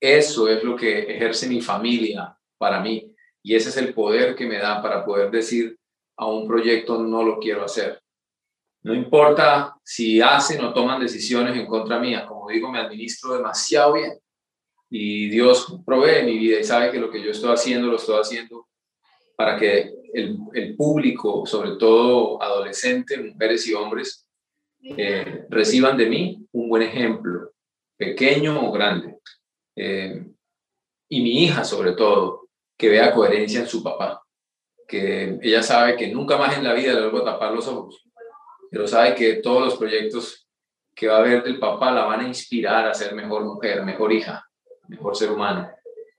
Eso 0.00 0.48
es 0.48 0.62
lo 0.62 0.76
que 0.76 1.00
ejerce 1.14 1.48
mi 1.48 1.60
familia 1.60 2.36
para 2.58 2.80
mí. 2.80 3.14
Y 3.42 3.54
ese 3.54 3.68
es 3.68 3.76
el 3.76 3.94
poder 3.94 4.34
que 4.34 4.46
me 4.46 4.58
da 4.58 4.82
para 4.82 5.04
poder 5.04 5.30
decir 5.30 5.78
a 6.16 6.26
un 6.26 6.46
proyecto 6.46 7.02
no 7.02 7.22
lo 7.22 7.38
quiero 7.38 7.64
hacer. 7.64 8.00
No 8.82 8.94
importa 8.94 9.76
si 9.82 10.20
hacen 10.20 10.62
o 10.62 10.74
toman 10.74 11.00
decisiones 11.00 11.56
en 11.56 11.66
contra 11.66 11.98
mía, 11.98 12.26
como 12.26 12.48
digo, 12.48 12.70
me 12.70 12.80
administro 12.80 13.34
demasiado 13.34 13.94
bien. 13.94 14.18
Y 14.90 15.28
Dios 15.30 15.80
provee 15.86 16.24
mi 16.24 16.38
vida 16.38 16.60
y 16.60 16.64
sabe 16.64 16.90
que 16.90 17.00
lo 17.00 17.10
que 17.10 17.22
yo 17.22 17.30
estoy 17.30 17.52
haciendo 17.52 17.88
lo 17.88 17.96
estoy 17.96 18.20
haciendo 18.20 18.68
para 19.36 19.56
que 19.58 19.90
el, 20.12 20.38
el 20.52 20.76
público, 20.76 21.44
sobre 21.46 21.76
todo 21.76 22.40
adolescentes, 22.42 23.24
mujeres 23.24 23.66
y 23.66 23.74
hombres, 23.74 24.23
eh, 24.84 25.46
reciban 25.48 25.96
de 25.96 26.06
mí 26.06 26.46
un 26.52 26.68
buen 26.68 26.82
ejemplo, 26.82 27.52
pequeño 27.96 28.68
o 28.68 28.72
grande. 28.72 29.18
Eh, 29.76 30.26
y 31.08 31.22
mi 31.22 31.44
hija, 31.44 31.64
sobre 31.64 31.92
todo, 31.92 32.48
que 32.76 32.88
vea 32.88 33.12
coherencia 33.12 33.60
en 33.60 33.66
su 33.66 33.82
papá, 33.82 34.22
que 34.86 35.38
ella 35.42 35.62
sabe 35.62 35.96
que 35.96 36.08
nunca 36.08 36.36
más 36.36 36.56
en 36.56 36.64
la 36.64 36.74
vida 36.74 36.92
le 36.92 37.02
vuelvo 37.02 37.18
a 37.18 37.32
tapar 37.32 37.52
los 37.52 37.66
ojos, 37.66 38.04
pero 38.70 38.86
sabe 38.86 39.14
que 39.14 39.34
todos 39.36 39.64
los 39.64 39.76
proyectos 39.76 40.46
que 40.94 41.08
va 41.08 41.18
a 41.18 41.22
ver 41.22 41.42
del 41.42 41.58
papá 41.58 41.90
la 41.90 42.04
van 42.04 42.20
a 42.20 42.28
inspirar 42.28 42.86
a 42.86 42.94
ser 42.94 43.14
mejor 43.14 43.44
mujer, 43.44 43.84
mejor 43.84 44.12
hija, 44.12 44.44
mejor 44.88 45.16
ser 45.16 45.30
humano. 45.30 45.70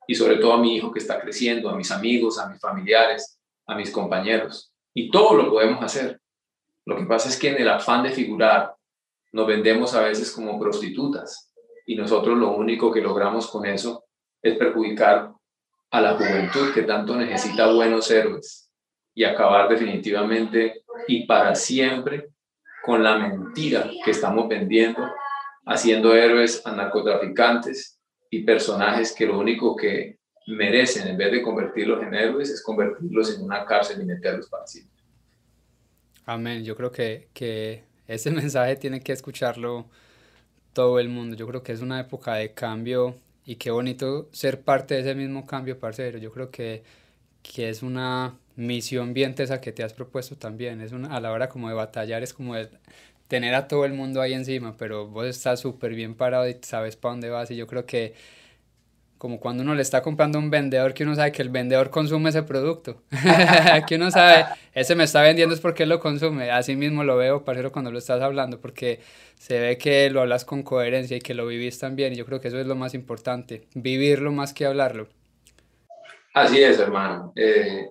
Y 0.07 0.15
sobre 0.15 0.37
todo 0.37 0.53
a 0.53 0.57
mi 0.57 0.75
hijo 0.75 0.91
que 0.91 0.99
está 0.99 1.19
creciendo, 1.19 1.69
a 1.69 1.75
mis 1.75 1.91
amigos, 1.91 2.39
a 2.39 2.49
mis 2.49 2.59
familiares, 2.59 3.39
a 3.67 3.75
mis 3.75 3.91
compañeros. 3.91 4.73
Y 4.93 5.09
todo 5.09 5.35
lo 5.35 5.49
podemos 5.49 5.83
hacer. 5.83 6.19
Lo 6.85 6.97
que 6.97 7.05
pasa 7.05 7.29
es 7.29 7.37
que 7.37 7.49
en 7.49 7.61
el 7.61 7.69
afán 7.69 8.03
de 8.03 8.11
figurar 8.11 8.75
nos 9.31 9.47
vendemos 9.47 9.93
a 9.95 10.01
veces 10.01 10.31
como 10.31 10.59
prostitutas 10.59 11.51
y 11.85 11.95
nosotros 11.95 12.37
lo 12.37 12.51
único 12.55 12.91
que 12.91 13.01
logramos 13.01 13.47
con 13.47 13.65
eso 13.65 14.05
es 14.41 14.57
perjudicar 14.57 15.31
a 15.91 16.01
la 16.01 16.13
juventud 16.13 16.73
que 16.73 16.83
tanto 16.83 17.15
necesita 17.15 17.71
buenos 17.71 18.09
héroes 18.11 18.69
y 19.13 19.23
acabar 19.23 19.67
definitivamente 19.67 20.83
y 21.07 21.25
para 21.25 21.55
siempre 21.55 22.29
con 22.83 23.03
la 23.03 23.17
mentira 23.17 23.89
que 24.03 24.11
estamos 24.11 24.47
vendiendo, 24.47 25.01
haciendo 25.65 26.15
héroes 26.15 26.61
a 26.65 26.71
narcotraficantes 26.71 27.99
y 28.29 28.43
personajes 28.43 29.13
que 29.13 29.25
lo 29.25 29.39
único 29.39 29.75
que 29.75 30.19
merecen, 30.47 31.07
en 31.07 31.17
vez 31.17 31.31
de 31.31 31.41
convertirlos 31.41 32.03
en 32.03 32.13
héroes, 32.13 32.51
es 32.51 32.61
convertirlos 32.61 33.35
en 33.35 33.43
una 33.43 33.65
cárcel 33.65 34.01
y 34.01 34.05
meterlos 34.05 34.47
para 34.49 34.67
siempre. 34.67 34.94
Amén. 36.25 36.63
Yo 36.63 36.75
creo 36.75 36.91
que, 36.91 37.27
que 37.33 37.83
ese 38.07 38.31
mensaje 38.31 38.75
tiene 38.75 39.01
que 39.01 39.11
escucharlo 39.11 39.85
todo 40.73 40.99
el 40.99 41.09
mundo. 41.09 41.35
Yo 41.37 41.47
creo 41.47 41.63
que 41.63 41.73
es 41.73 41.81
una 41.81 41.99
época 42.01 42.35
de 42.35 42.53
cambio 42.53 43.15
y 43.45 43.57
qué 43.57 43.71
bonito 43.71 44.29
ser 44.33 44.61
parte 44.63 44.95
de 44.95 45.01
ese 45.01 45.15
mismo 45.15 45.45
cambio, 45.47 45.79
parcero. 45.79 46.19
Yo 46.19 46.31
creo 46.33 46.51
que, 46.51 46.83
que 47.43 47.69
es 47.69 47.83
una 47.83 48.37
misión 48.57 49.13
bien 49.13 49.35
tesa 49.35 49.61
que 49.61 49.71
te 49.73 49.83
has 49.83 49.93
propuesto 49.93 50.37
también. 50.37 50.81
Es 50.81 50.91
una, 50.93 51.15
a 51.15 51.21
la 51.21 51.31
hora 51.31 51.49
como 51.49 51.69
de 51.69 51.75
batallar, 51.75 52.23
es 52.23 52.33
como 52.33 52.55
de 52.55 52.69
tener 53.27 53.55
a 53.55 53.67
todo 53.67 53.85
el 53.85 53.93
mundo 53.93 54.21
ahí 54.21 54.33
encima, 54.33 54.77
pero 54.77 55.07
vos 55.07 55.25
estás 55.27 55.59
súper 55.61 55.95
bien 55.95 56.15
parado 56.15 56.47
y 56.49 56.57
sabes 56.61 56.95
para 56.95 57.13
dónde 57.13 57.29
vas. 57.29 57.51
Y 57.51 57.55
yo 57.57 57.67
creo 57.67 57.85
que 57.85 58.13
como 59.17 59.39
cuando 59.39 59.63
uno 59.63 59.75
le 59.75 59.81
está 59.81 60.01
comprando 60.01 60.37
a 60.37 60.41
un 60.41 60.49
vendedor 60.49 60.93
que 60.93 61.03
uno 61.03 61.15
sabe 61.15 61.31
que 61.31 61.41
el 61.41 61.49
vendedor 61.49 61.89
consume 61.89 62.29
ese 62.29 62.43
producto, 62.43 63.01
que 63.87 63.95
uno 63.95 64.11
sabe, 64.11 64.45
ese 64.73 64.95
me 64.95 65.05
está 65.05 65.21
vendiendo 65.21 65.55
es 65.55 65.61
porque 65.61 65.83
él 65.83 65.89
lo 65.89 65.99
consume, 65.99 66.51
así 66.51 66.75
mismo 66.75 67.03
lo 67.03 67.15
veo, 67.15 67.45
parcero, 67.45 67.71
cuando 67.71 67.91
lo 67.91 67.97
estás 67.97 68.21
hablando, 68.21 68.59
porque 68.59 68.99
se 69.35 69.59
ve 69.59 69.77
que 69.77 70.09
lo 70.09 70.21
hablas 70.21 70.43
con 70.43 70.63
coherencia 70.63 71.17
y 71.17 71.21
que 71.21 71.33
lo 71.33 71.47
vivís 71.47 71.79
también, 71.79 72.13
y 72.13 72.17
yo 72.17 72.25
creo 72.25 72.41
que 72.41 72.49
eso 72.49 72.59
es 72.59 72.67
lo 72.67 72.75
más 72.75 72.93
importante, 72.93 73.67
vivirlo 73.73 74.31
más 74.31 74.53
que 74.53 74.65
hablarlo. 74.65 75.07
Así 76.33 76.61
es, 76.61 76.77
hermano. 76.79 77.31
Eh, 77.37 77.89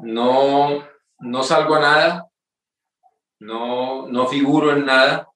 no, 0.00 0.84
no 1.20 1.42
salgo 1.44 1.76
a 1.76 1.80
nada, 1.80 2.28
no, 3.38 4.08
no 4.08 4.26
figuro 4.26 4.76
en 4.76 4.84
nada, 4.84 5.28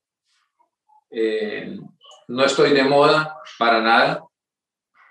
eh, 1.10 1.78
no 2.26 2.44
estoy 2.44 2.72
de 2.72 2.82
moda 2.82 3.38
para 3.58 3.80
nada 3.80 4.24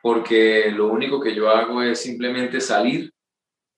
porque 0.03 0.69
lo 0.69 0.87
único 0.87 1.21
que 1.21 1.33
yo 1.33 1.49
hago 1.49 1.81
es 1.81 2.01
simplemente 2.01 2.59
salir 2.59 3.09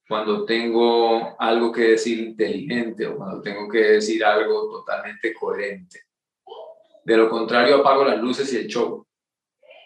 cuando 0.09 0.43
tengo 0.43 1.39
algo 1.39 1.71
que 1.71 1.91
decir 1.91 2.17
inteligente 2.17 3.05
o 3.05 3.15
cuando 3.15 3.43
tengo 3.43 3.69
que 3.69 3.77
decir 3.77 4.25
algo 4.25 4.71
totalmente 4.71 5.35
coherente. 5.35 5.99
De 7.03 7.15
lo 7.15 7.29
contrario, 7.29 7.75
apago 7.75 8.03
las 8.03 8.19
luces 8.19 8.51
y 8.53 8.57
el 8.57 8.65
show, 8.65 9.05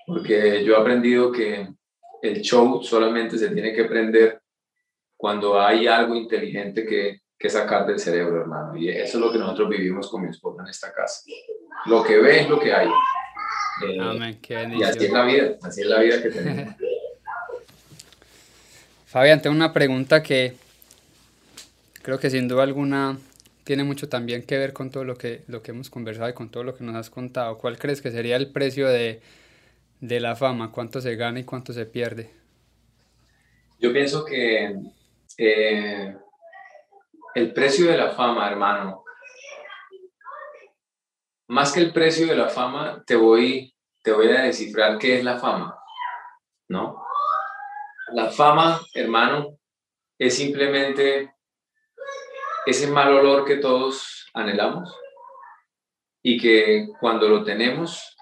porque 0.08 0.64
yo 0.64 0.76
he 0.76 0.80
aprendido 0.80 1.30
que 1.30 1.68
el 2.22 2.42
show 2.42 2.82
solamente 2.84 3.38
se 3.38 3.50
tiene 3.50 3.74
que 3.74 3.84
prender 3.84 4.42
cuando 5.18 5.60
hay 5.60 5.88
algo 5.88 6.16
inteligente 6.16 6.86
que, 6.86 7.20
que 7.38 7.50
sacar 7.50 7.86
del 7.86 8.00
cerebro, 8.00 8.40
hermano. 8.40 8.78
Y 8.78 8.88
eso 8.88 9.18
es 9.18 9.26
lo 9.26 9.30
que 9.30 9.40
nosotros 9.40 9.68
vivimos 9.68 10.10
con 10.10 10.22
mi 10.22 10.30
esposa 10.30 10.62
en 10.64 10.70
esta 10.70 10.94
casa. 10.94 11.22
Lo 11.88 12.02
que 12.02 12.18
ve 12.18 12.40
es 12.40 12.50
lo 12.50 12.58
que 12.58 12.72
hay. 12.72 12.88
Eh, 13.88 13.98
Amén, 14.00 14.40
qué 14.42 14.68
y 14.78 14.84
así 14.84 15.06
es 15.06 15.12
la 15.12 15.26
vida, 15.26 15.56
así 15.62 15.82
es 15.82 15.88
la 15.88 16.00
vida 16.00 16.22
que 16.22 16.30
tenemos. 16.30 16.76
Fabián, 19.06 19.42
tengo 19.42 19.56
una 19.56 19.74
pregunta 19.74 20.22
que 20.22 20.56
creo 22.02 22.20
que 22.20 22.30
sin 22.30 22.48
duda 22.48 22.64
alguna 22.64 23.18
tiene 23.64 23.84
mucho 23.84 24.10
también 24.10 24.44
que 24.44 24.58
ver 24.58 24.74
con 24.74 24.90
todo 24.92 25.04
lo 25.04 25.16
que, 25.16 25.44
lo 25.48 25.62
que 25.62 25.72
hemos 25.72 25.90
conversado 25.90 26.30
y 26.30 26.34
con 26.34 26.50
todo 26.50 26.64
lo 26.64 26.76
que 26.76 26.84
nos 26.84 26.96
has 26.96 27.10
contado. 27.10 27.58
¿Cuál 27.58 27.78
crees 27.78 28.02
que 28.02 28.12
sería 28.12 28.36
el 28.36 28.52
precio 28.52 28.88
de, 28.88 29.22
de 30.00 30.20
la 30.20 30.36
fama? 30.36 30.72
¿Cuánto 30.72 31.02
se 31.02 31.16
gana 31.16 31.40
y 31.40 31.44
cuánto 31.44 31.74
se 31.74 31.86
pierde? 31.86 32.30
Yo 33.80 33.94
pienso 33.94 34.26
que 34.26 34.76
eh, 35.38 36.16
el 37.36 37.54
precio 37.54 37.86
de 37.90 37.98
la 37.98 38.10
fama, 38.12 38.50
hermano, 38.50 39.04
más 41.50 41.72
que 41.72 41.80
el 41.80 41.92
precio 41.92 42.28
de 42.28 42.36
la 42.36 42.48
fama, 42.48 43.04
te 43.08 43.16
voy, 43.16 43.76
te 44.04 44.12
voy 44.12 44.28
a 44.28 44.44
descifrar 44.44 45.00
qué 45.00 45.18
es 45.18 45.24
la 45.24 45.40
fama, 45.40 45.78
¿no? 46.70 47.04
La 48.14 48.30
fama, 48.30 48.80
hermano, 48.94 49.58
es 50.20 50.38
simplemente 50.38 51.34
ese 52.68 52.88
mal 52.92 53.12
olor 53.12 53.46
que 53.46 53.56
todos 53.56 54.30
anhelamos 54.36 54.96
y 56.22 56.40
que 56.40 56.88
cuando 57.00 57.28
lo 57.28 57.44
tenemos, 57.44 58.16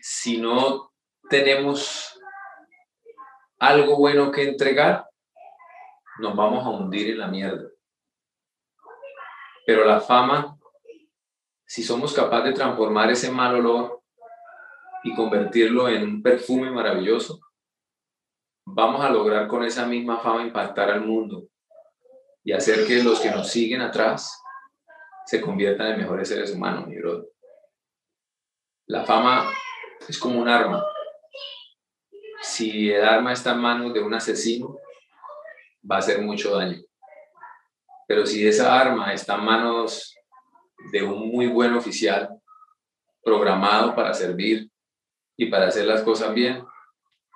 si 0.00 0.40
no 0.40 0.92
tenemos 1.28 2.20
algo 3.58 3.96
bueno 3.96 4.30
que 4.30 4.44
entregar, 4.44 5.08
nos 6.20 6.36
vamos 6.36 6.64
a 6.64 6.68
hundir 6.68 7.10
en 7.10 7.18
la 7.18 7.26
mierda. 7.26 7.68
Pero 9.66 9.84
la 9.84 10.00
fama, 10.00 10.56
si 11.66 11.82
somos 11.82 12.12
capaces 12.12 12.46
de 12.46 12.52
transformar 12.52 13.10
ese 13.10 13.30
mal 13.30 13.54
olor 13.54 14.02
y 15.02 15.14
convertirlo 15.14 15.88
en 15.88 16.02
un 16.04 16.22
perfume 16.22 16.70
maravilloso, 16.70 17.40
vamos 18.66 19.04
a 19.04 19.10
lograr 19.10 19.48
con 19.48 19.64
esa 19.64 19.86
misma 19.86 20.18
fama 20.18 20.42
impactar 20.42 20.90
al 20.90 21.02
mundo 21.02 21.48
y 22.42 22.52
hacer 22.52 22.86
que 22.86 23.02
los 23.02 23.20
que 23.20 23.30
nos 23.30 23.48
siguen 23.48 23.80
atrás 23.80 24.42
se 25.26 25.40
conviertan 25.40 25.92
en 25.92 25.98
mejores 25.98 26.28
seres 26.28 26.52
humanos, 26.52 26.86
mi 26.86 26.96
brother. 26.96 27.28
La 28.86 29.04
fama 29.04 29.50
es 30.06 30.18
como 30.18 30.40
un 30.40 30.48
arma. 30.48 30.84
Si 32.42 32.90
el 32.90 33.02
arma 33.02 33.32
está 33.32 33.52
en 33.52 33.60
manos 33.60 33.94
de 33.94 34.00
un 34.00 34.12
asesino, 34.12 34.76
va 35.90 35.96
a 35.96 35.98
hacer 36.00 36.20
mucho 36.20 36.54
daño. 36.54 36.82
Pero 38.06 38.26
si 38.26 38.46
esa 38.46 38.78
arma 38.78 39.14
está 39.14 39.36
en 39.36 39.44
manos 39.44 40.13
de 40.92 41.02
un 41.02 41.30
muy 41.30 41.46
buen 41.46 41.74
oficial, 41.74 42.40
programado 43.22 43.94
para 43.94 44.12
servir 44.14 44.70
y 45.36 45.46
para 45.46 45.68
hacer 45.68 45.86
las 45.86 46.02
cosas 46.02 46.34
bien, 46.34 46.62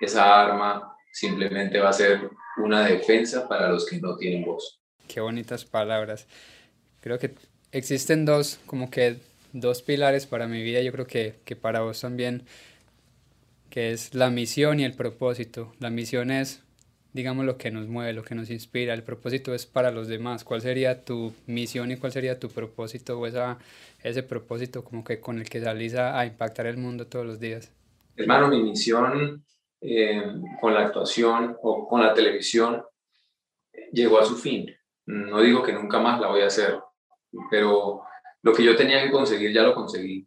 esa 0.00 0.40
arma 0.40 0.96
simplemente 1.12 1.80
va 1.80 1.88
a 1.88 1.92
ser 1.92 2.30
una 2.58 2.84
defensa 2.86 3.48
para 3.48 3.68
los 3.68 3.86
que 3.86 3.98
no 4.00 4.16
tienen 4.16 4.44
voz. 4.44 4.80
Qué 5.06 5.20
bonitas 5.20 5.64
palabras. 5.64 6.26
Creo 7.00 7.18
que 7.18 7.34
existen 7.72 8.24
dos, 8.24 8.60
como 8.66 8.90
que 8.90 9.18
dos 9.52 9.82
pilares 9.82 10.26
para 10.26 10.46
mi 10.46 10.62
vida, 10.62 10.80
yo 10.82 10.92
creo 10.92 11.06
que, 11.06 11.40
que 11.44 11.56
para 11.56 11.80
vos 11.80 12.00
también, 12.00 12.44
que 13.70 13.92
es 13.92 14.14
la 14.14 14.30
misión 14.30 14.80
y 14.80 14.84
el 14.84 14.94
propósito. 14.94 15.72
La 15.78 15.90
misión 15.90 16.30
es, 16.30 16.62
digamos, 17.12 17.44
lo 17.46 17.56
que 17.56 17.70
nos 17.70 17.88
mueve, 17.88 18.12
lo 18.12 18.22
que 18.22 18.34
nos 18.34 18.50
inspira. 18.50 18.94
El 18.94 19.02
propósito 19.02 19.54
es 19.54 19.66
para 19.66 19.90
los 19.90 20.08
demás. 20.08 20.44
¿Cuál 20.44 20.60
sería 20.60 21.04
tu 21.04 21.32
misión 21.46 21.90
y 21.90 21.96
cuál 21.96 22.12
sería 22.12 22.38
tu 22.38 22.48
propósito 22.48 23.18
o 23.18 23.26
esa, 23.26 23.58
ese 24.02 24.22
propósito 24.22 24.84
como 24.84 25.04
que 25.04 25.20
con 25.20 25.38
el 25.38 25.48
que 25.48 25.60
salís 25.60 25.94
a, 25.94 26.18
a 26.18 26.26
impactar 26.26 26.66
el 26.66 26.76
mundo 26.76 27.06
todos 27.06 27.26
los 27.26 27.40
días? 27.40 27.72
Hermano, 28.16 28.48
mi 28.48 28.62
misión 28.62 29.44
eh, 29.80 30.22
con 30.60 30.74
la 30.74 30.80
actuación 30.80 31.56
o 31.62 31.86
con 31.86 32.02
la 32.02 32.12
televisión 32.12 32.82
llegó 33.92 34.18
a 34.18 34.24
su 34.24 34.36
fin. 34.36 34.74
No 35.06 35.40
digo 35.40 35.62
que 35.62 35.72
nunca 35.72 36.00
más 36.00 36.20
la 36.20 36.26
voy 36.26 36.42
a 36.42 36.46
hacer, 36.46 36.78
pero 37.50 38.02
lo 38.42 38.52
que 38.52 38.64
yo 38.64 38.74
tenía 38.76 39.02
que 39.02 39.12
conseguir 39.12 39.52
ya 39.52 39.62
lo 39.62 39.74
conseguí. 39.74 40.26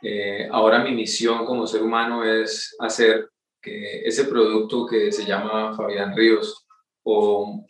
Eh, 0.00 0.48
ahora 0.50 0.82
mi 0.82 0.92
misión 0.92 1.44
como 1.44 1.66
ser 1.66 1.82
humano 1.82 2.24
es 2.24 2.74
hacer 2.80 3.28
que 3.62 4.02
ese 4.02 4.24
producto 4.24 4.86
que 4.86 5.12
se 5.12 5.24
llama 5.24 5.74
Fabián 5.76 6.16
Ríos 6.16 6.66
o, 7.04 7.64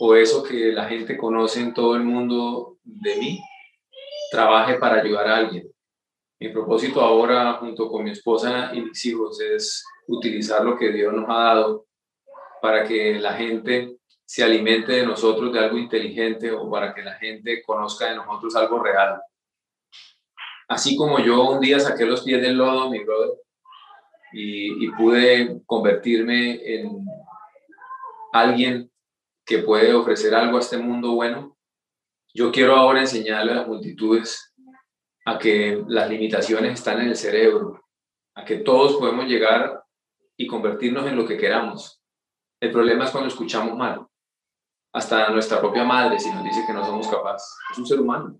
o 0.00 0.14
eso 0.14 0.42
que 0.42 0.72
la 0.72 0.86
gente 0.86 1.16
conoce 1.16 1.60
en 1.60 1.72
todo 1.72 1.94
el 1.96 2.02
mundo 2.02 2.78
de 2.82 3.16
mí, 3.16 3.40
trabaje 4.30 4.74
para 4.74 5.00
ayudar 5.00 5.28
a 5.28 5.36
alguien. 5.36 5.70
Mi 6.38 6.48
propósito 6.50 7.00
ahora, 7.00 7.54
junto 7.54 7.88
con 7.88 8.04
mi 8.04 8.10
esposa 8.10 8.72
y 8.74 8.82
mis 8.82 9.04
hijos, 9.06 9.40
es 9.40 9.84
utilizar 10.06 10.64
lo 10.64 10.76
que 10.76 10.92
Dios 10.92 11.14
nos 11.14 11.28
ha 11.30 11.44
dado 11.44 11.86
para 12.60 12.84
que 12.84 13.18
la 13.18 13.34
gente 13.34 13.96
se 14.24 14.42
alimente 14.42 14.92
de 14.92 15.06
nosotros 15.06 15.52
de 15.52 15.60
algo 15.60 15.78
inteligente 15.78 16.50
o 16.50 16.68
para 16.68 16.92
que 16.92 17.02
la 17.02 17.14
gente 17.14 17.62
conozca 17.62 18.10
de 18.10 18.16
nosotros 18.16 18.54
algo 18.56 18.82
real. 18.82 19.20
Así 20.68 20.96
como 20.96 21.20
yo 21.20 21.48
un 21.48 21.60
día 21.60 21.78
saqué 21.78 22.04
los 22.04 22.22
pies 22.22 22.42
del 22.42 22.56
lodo, 22.56 22.90
mi 22.90 23.04
brother, 23.04 23.30
y, 24.38 24.84
y 24.84 24.90
pude 24.90 25.62
convertirme 25.64 26.60
en 26.62 27.06
alguien 28.32 28.90
que 29.46 29.60
puede 29.60 29.94
ofrecer 29.94 30.34
algo 30.34 30.58
a 30.58 30.60
este 30.60 30.76
mundo 30.76 31.14
bueno, 31.14 31.56
yo 32.34 32.52
quiero 32.52 32.76
ahora 32.76 33.00
enseñarle 33.00 33.52
a 33.52 33.56
las 33.56 33.68
multitudes 33.68 34.54
a 35.24 35.38
que 35.38 35.82
las 35.88 36.10
limitaciones 36.10 36.74
están 36.74 37.00
en 37.00 37.08
el 37.08 37.16
cerebro, 37.16 37.82
a 38.34 38.44
que 38.44 38.58
todos 38.58 38.96
podemos 38.96 39.26
llegar 39.26 39.82
y 40.36 40.46
convertirnos 40.46 41.06
en 41.06 41.16
lo 41.16 41.26
que 41.26 41.38
queramos. 41.38 42.02
El 42.60 42.72
problema 42.72 43.04
es 43.04 43.10
cuando 43.10 43.28
escuchamos 43.28 43.74
mal. 43.74 44.06
Hasta 44.92 45.30
nuestra 45.30 45.60
propia 45.60 45.84
madre, 45.84 46.18
si 46.18 46.30
nos 46.30 46.44
dice 46.44 46.62
que 46.66 46.74
no 46.74 46.84
somos 46.84 47.08
capaces, 47.08 47.56
es 47.72 47.78
un 47.78 47.86
ser 47.86 48.00
humano, 48.00 48.38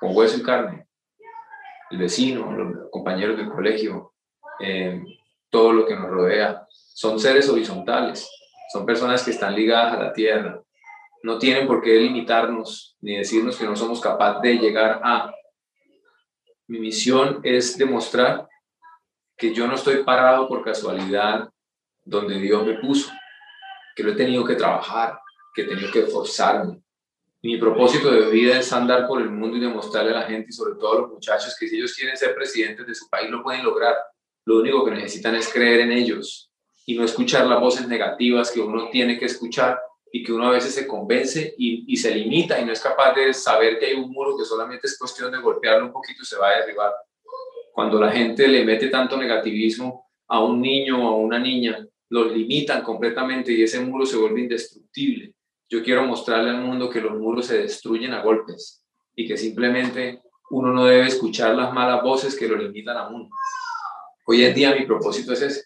con 0.00 0.16
hueso 0.16 0.38
y 0.38 0.42
carne. 0.42 0.88
El 1.90 1.98
vecino, 1.98 2.50
los 2.52 2.90
compañeros 2.90 3.36
del 3.36 3.50
colegio, 3.50 4.14
eh, 4.60 5.02
todo 5.56 5.72
lo 5.72 5.86
que 5.86 5.96
nos 5.96 6.10
rodea, 6.10 6.66
son 6.68 7.18
seres 7.18 7.48
horizontales, 7.48 8.30
son 8.70 8.84
personas 8.84 9.24
que 9.24 9.30
están 9.30 9.54
ligadas 9.54 9.94
a 9.94 10.02
la 10.02 10.12
tierra. 10.12 10.60
No 11.22 11.38
tienen 11.38 11.66
por 11.66 11.80
qué 11.80 11.94
limitarnos 11.94 12.94
ni 13.00 13.16
decirnos 13.16 13.56
que 13.56 13.64
no 13.64 13.74
somos 13.74 13.98
capaces 13.98 14.42
de 14.42 14.58
llegar 14.58 15.00
a. 15.02 15.32
Mi 16.66 16.78
misión 16.78 17.40
es 17.42 17.78
demostrar 17.78 18.46
que 19.34 19.54
yo 19.54 19.66
no 19.66 19.76
estoy 19.76 20.04
parado 20.04 20.46
por 20.46 20.62
casualidad 20.62 21.48
donde 22.04 22.38
Dios 22.38 22.66
me 22.66 22.74
puso, 22.74 23.10
que 23.94 24.02
lo 24.02 24.12
he 24.12 24.14
tenido 24.14 24.44
que 24.44 24.56
trabajar, 24.56 25.18
que 25.54 25.62
he 25.62 25.66
tenido 25.66 25.90
que 25.90 26.00
esforzarme. 26.00 26.82
Mi 27.40 27.56
propósito 27.56 28.10
de 28.10 28.28
vida 28.28 28.58
es 28.58 28.70
andar 28.74 29.06
por 29.06 29.22
el 29.22 29.30
mundo 29.30 29.56
y 29.56 29.60
demostrarle 29.60 30.10
a 30.10 30.20
la 30.20 30.26
gente 30.26 30.48
y 30.50 30.52
sobre 30.52 30.74
todo 30.74 30.98
a 30.98 31.00
los 31.00 31.12
muchachos 31.12 31.56
que 31.58 31.66
si 31.66 31.78
ellos 31.78 31.94
quieren 31.94 32.14
ser 32.14 32.34
presidentes 32.34 32.86
de 32.86 32.94
su 32.94 33.08
país 33.08 33.30
lo 33.30 33.42
pueden 33.42 33.64
lograr. 33.64 33.94
Lo 34.46 34.60
único 34.60 34.84
que 34.84 34.92
necesitan 34.92 35.34
es 35.34 35.52
creer 35.52 35.80
en 35.80 35.92
ellos 35.92 36.50
y 36.86 36.94
no 36.94 37.04
escuchar 37.04 37.46
las 37.46 37.60
voces 37.60 37.86
negativas 37.86 38.50
que 38.50 38.60
uno 38.60 38.88
tiene 38.90 39.18
que 39.18 39.26
escuchar 39.26 39.78
y 40.10 40.22
que 40.22 40.32
uno 40.32 40.48
a 40.48 40.52
veces 40.52 40.74
se 40.74 40.86
convence 40.86 41.54
y, 41.58 41.94
se 41.96 42.14
limita 42.14 42.58
y 42.58 42.64
no 42.64 42.72
es 42.72 42.80
capaz 42.80 43.12
de 43.14 43.34
saber 43.34 43.78
que 43.78 43.86
hay 43.86 43.94
un 43.94 44.10
muro 44.10 44.36
que 44.38 44.44
solamente 44.44 44.86
es 44.86 44.96
cuestión 44.98 45.32
de 45.32 45.38
golpearlo 45.38 45.86
un 45.86 45.92
poquito 45.92 46.22
y 46.22 46.26
se 46.26 46.38
va 46.38 46.48
a 46.48 46.60
derribar 46.60 46.92
cuando 47.76 48.00
la 48.00 48.10
gente 48.10 48.48
le 48.48 48.64
mete 48.64 48.88
tanto 48.88 49.18
negativismo 49.18 50.06
a 50.28 50.42
un 50.42 50.62
niño 50.62 50.96
o 51.04 51.08
a 51.08 51.16
una 51.16 51.38
niña, 51.38 51.86
los 52.08 52.32
limitan 52.32 52.82
completamente 52.82 53.52
y 53.52 53.62
ese 53.62 53.80
muro 53.80 54.06
se 54.06 54.16
vuelve 54.16 54.40
indestructible. 54.40 55.34
Yo 55.68 55.82
quiero 55.82 56.06
mostrarle 56.06 56.48
al 56.48 56.62
mundo 56.62 56.88
que 56.88 57.02
los 57.02 57.18
muros 57.18 57.44
se 57.44 57.58
destruyen 57.58 58.14
a 58.14 58.22
golpes 58.22 58.82
y 59.14 59.28
que 59.28 59.36
simplemente 59.36 60.22
uno 60.50 60.72
no 60.72 60.86
debe 60.86 61.06
escuchar 61.06 61.54
las 61.54 61.70
malas 61.74 62.02
voces 62.02 62.34
que 62.34 62.48
lo 62.48 62.56
limitan 62.56 62.96
a 62.96 63.08
uno. 63.08 63.28
Hoy 64.26 64.44
en 64.44 64.54
día 64.54 64.74
mi 64.74 64.84
propósito 64.84 65.32
es 65.32 65.42
ese, 65.42 65.64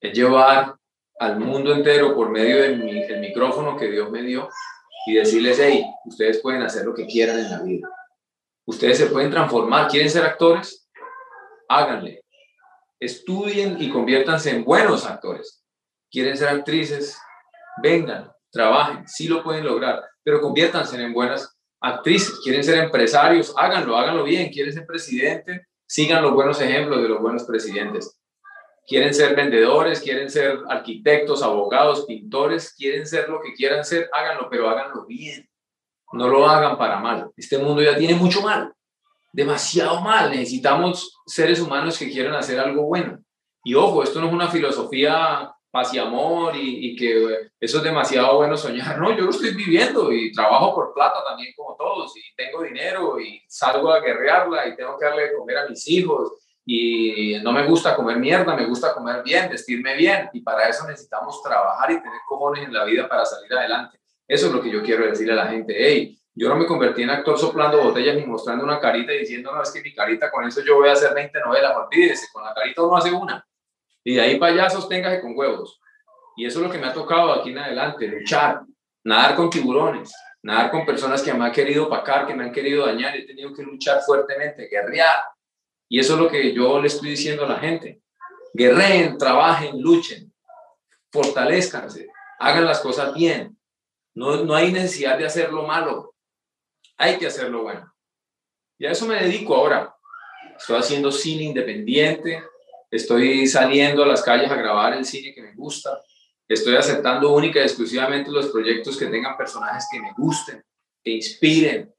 es 0.00 0.12
llevar 0.12 0.74
al 1.18 1.38
mundo 1.38 1.72
entero 1.74 2.14
por 2.14 2.30
medio 2.30 2.62
del 2.62 3.20
micrófono 3.20 3.76
que 3.76 3.90
Dios 3.90 4.10
me 4.10 4.22
dio 4.22 4.48
y 5.06 5.14
decirles, 5.14 5.58
hey, 5.60 5.84
ustedes 6.06 6.40
pueden 6.40 6.62
hacer 6.62 6.84
lo 6.84 6.94
que 6.94 7.06
quieran 7.06 7.38
en 7.38 7.50
la 7.50 7.62
vida. 7.62 7.88
Ustedes 8.64 8.98
se 8.98 9.06
pueden 9.06 9.30
transformar. 9.30 9.88
¿Quieren 9.88 10.08
ser 10.08 10.24
actores? 10.24 10.82
háganle. 11.72 12.22
Estudien 13.00 13.76
y 13.80 13.90
conviértanse 13.90 14.50
en 14.50 14.64
buenos 14.64 15.06
actores. 15.06 15.64
¿Quieren 16.10 16.36
ser 16.36 16.48
actrices? 16.48 17.18
Vengan, 17.82 18.30
trabajen, 18.50 19.08
sí 19.08 19.26
lo 19.26 19.42
pueden 19.42 19.64
lograr, 19.64 20.02
pero 20.22 20.40
conviértanse 20.40 21.02
en 21.02 21.12
buenas 21.12 21.56
actrices. 21.80 22.38
¿Quieren 22.44 22.62
ser 22.62 22.78
empresarios? 22.78 23.54
Háganlo, 23.56 23.96
háganlo 23.96 24.24
bien. 24.24 24.50
¿Quieren 24.52 24.72
ser 24.72 24.86
presidente? 24.86 25.66
Sigan 25.92 26.22
los 26.22 26.32
buenos 26.32 26.58
ejemplos 26.62 27.02
de 27.02 27.08
los 27.10 27.20
buenos 27.20 27.44
presidentes. 27.44 28.18
¿Quieren 28.86 29.12
ser 29.12 29.36
vendedores? 29.36 30.00
¿Quieren 30.00 30.30
ser 30.30 30.58
arquitectos, 30.70 31.42
abogados, 31.42 32.06
pintores? 32.06 32.72
¿Quieren 32.72 33.06
ser 33.06 33.28
lo 33.28 33.42
que 33.42 33.52
quieran 33.52 33.84
ser? 33.84 34.08
Háganlo, 34.10 34.48
pero 34.48 34.70
háganlo 34.70 35.04
bien. 35.04 35.46
No 36.14 36.28
lo 36.28 36.48
hagan 36.48 36.78
para 36.78 36.98
mal. 36.98 37.30
Este 37.36 37.58
mundo 37.58 37.82
ya 37.82 37.94
tiene 37.94 38.14
mucho 38.14 38.40
mal 38.40 38.72
demasiado 39.32 40.00
mal. 40.00 40.30
Necesitamos 40.30 41.18
seres 41.26 41.60
humanos 41.60 41.98
que 41.98 42.10
quieran 42.10 42.34
hacer 42.36 42.58
algo 42.58 42.84
bueno. 42.84 43.18
Y 43.62 43.74
ojo, 43.74 44.02
esto 44.02 44.18
no 44.18 44.28
es 44.28 44.32
una 44.32 44.48
filosofía 44.48 45.52
paz 45.72 45.92
y 45.94 45.98
amor 45.98 46.52
y, 46.54 46.94
que 46.94 47.50
eso 47.58 47.78
es 47.78 47.82
demasiado 47.82 48.36
bueno 48.36 48.56
soñar. 48.56 48.98
No, 49.00 49.16
yo 49.16 49.24
lo 49.24 49.30
estoy 49.30 49.54
viviendo 49.54 50.12
y 50.12 50.30
trabajo 50.30 50.74
por 50.74 50.94
plata 50.94 51.24
también 51.24 51.52
como 51.56 51.74
todos 51.76 52.14
y 52.16 52.20
tengo 52.36 52.62
dinero 52.62 53.18
y 53.18 53.42
salgo 53.48 53.90
a 53.90 54.00
guerrearla 54.00 54.68
y 54.68 54.76
tengo 54.76 54.98
que 54.98 55.06
darle 55.06 55.22
de 55.28 55.36
comer 55.36 55.58
a 55.58 55.66
mis 55.66 55.88
hijos 55.88 56.34
y 56.64 57.38
no 57.42 57.50
me 57.52 57.66
gusta 57.66 57.96
comer 57.96 58.18
mierda, 58.18 58.54
me 58.54 58.66
gusta 58.66 58.94
comer 58.94 59.22
bien, 59.24 59.48
vestirme 59.48 59.96
bien 59.96 60.28
y 60.32 60.42
para 60.42 60.68
eso 60.68 60.86
necesitamos 60.86 61.42
trabajar 61.42 61.90
y 61.90 62.02
tener 62.02 62.20
cojones 62.28 62.64
en 62.64 62.74
la 62.74 62.84
vida 62.84 63.08
para 63.08 63.24
salir 63.24 63.52
adelante. 63.52 63.98
Eso 64.28 64.48
es 64.48 64.52
lo 64.52 64.60
que 64.60 64.70
yo 64.70 64.82
quiero 64.82 65.06
decirle 65.06 65.32
a 65.32 65.36
la 65.36 65.46
gente. 65.46 65.74
Hey, 65.76 66.18
Yo 66.34 66.48
no 66.48 66.56
me 66.56 66.66
convertí 66.66 67.02
en 67.02 67.10
actor 67.10 67.38
soplando 67.38 67.82
botellas 67.82 68.16
ni 68.16 68.24
mostrando 68.24 68.64
una 68.64 68.78
carita 68.78 69.12
y 69.12 69.20
diciendo, 69.20 69.52
no, 69.52 69.62
es 69.62 69.70
que 69.70 69.82
mi 69.82 69.94
carita 69.94 70.30
con 70.30 70.46
eso 70.46 70.62
yo 70.62 70.76
voy 70.76 70.88
a 70.88 70.92
hacer 70.92 71.14
20 71.14 71.40
novelas, 71.40 71.76
olvídese, 71.76 72.26
con 72.32 72.44
la 72.44 72.54
carita 72.54 72.82
uno 72.82 72.96
hace 72.96 73.10
una. 73.10 73.46
Y 74.04 74.14
de 74.14 74.20
ahí 74.20 74.38
para 74.38 74.66
allá 74.66 75.20
con 75.20 75.36
huevos. 75.36 75.80
Y 76.36 76.46
eso 76.46 76.60
es 76.60 76.66
lo 76.66 76.72
que 76.72 76.78
me 76.78 76.86
ha 76.86 76.92
tocado 76.92 77.32
aquí 77.32 77.50
en 77.50 77.58
adelante, 77.58 78.08
luchar, 78.08 78.62
nadar 79.04 79.36
con 79.36 79.50
tiburones, 79.50 80.12
nadar 80.42 80.70
con 80.70 80.86
personas 80.86 81.22
que 81.22 81.32
me 81.32 81.44
han 81.44 81.52
querido 81.52 81.86
opacar, 81.86 82.26
que 82.26 82.34
me 82.34 82.44
han 82.44 82.52
querido 82.52 82.86
dañar, 82.86 83.16
he 83.16 83.26
tenido 83.26 83.52
que 83.52 83.62
luchar 83.62 84.00
fuertemente, 84.02 84.68
guerrear. 84.68 85.22
Y 85.88 86.00
eso 86.00 86.14
es 86.14 86.20
lo 86.20 86.28
que 86.28 86.52
yo 86.54 86.80
le 86.80 86.86
estoy 86.86 87.10
diciendo 87.10 87.44
a 87.44 87.48
la 87.48 87.58
gente. 87.58 88.00
Guerreen, 88.54 89.18
trabajen, 89.18 89.80
luchen, 89.80 90.32
fortalezcanse, 91.10 92.08
hagan 92.38 92.64
las 92.64 92.80
cosas 92.80 93.14
bien. 93.14 93.56
No, 94.14 94.44
no 94.44 94.54
hay 94.54 94.72
necesidad 94.72 95.16
de 95.16 95.26
hacerlo 95.26 95.66
malo, 95.66 96.14
hay 96.96 97.18
que 97.18 97.26
hacerlo 97.26 97.62
bueno. 97.62 97.92
Y 98.78 98.86
a 98.86 98.90
eso 98.90 99.06
me 99.06 99.22
dedico 99.22 99.54
ahora. 99.54 99.94
Estoy 100.56 100.76
haciendo 100.76 101.10
cine 101.10 101.44
independiente, 101.44 102.42
estoy 102.92 103.48
saliendo 103.48 104.04
a 104.04 104.06
las 104.06 104.22
calles 104.22 104.50
a 104.50 104.54
grabar 104.54 104.92
el 104.94 105.04
cine 105.04 105.34
que 105.34 105.42
me 105.42 105.54
gusta, 105.54 106.00
Estoy 106.52 106.76
aceptando 106.76 107.32
única 107.32 107.60
y 107.60 107.62
exclusivamente 107.62 108.30
los 108.30 108.48
proyectos 108.48 108.98
que 108.98 109.06
tengan 109.06 109.38
personajes 109.38 109.88
que 109.90 110.00
me 110.00 110.12
gusten, 110.16 110.62
que 111.02 111.12
inspiren, 111.12 111.94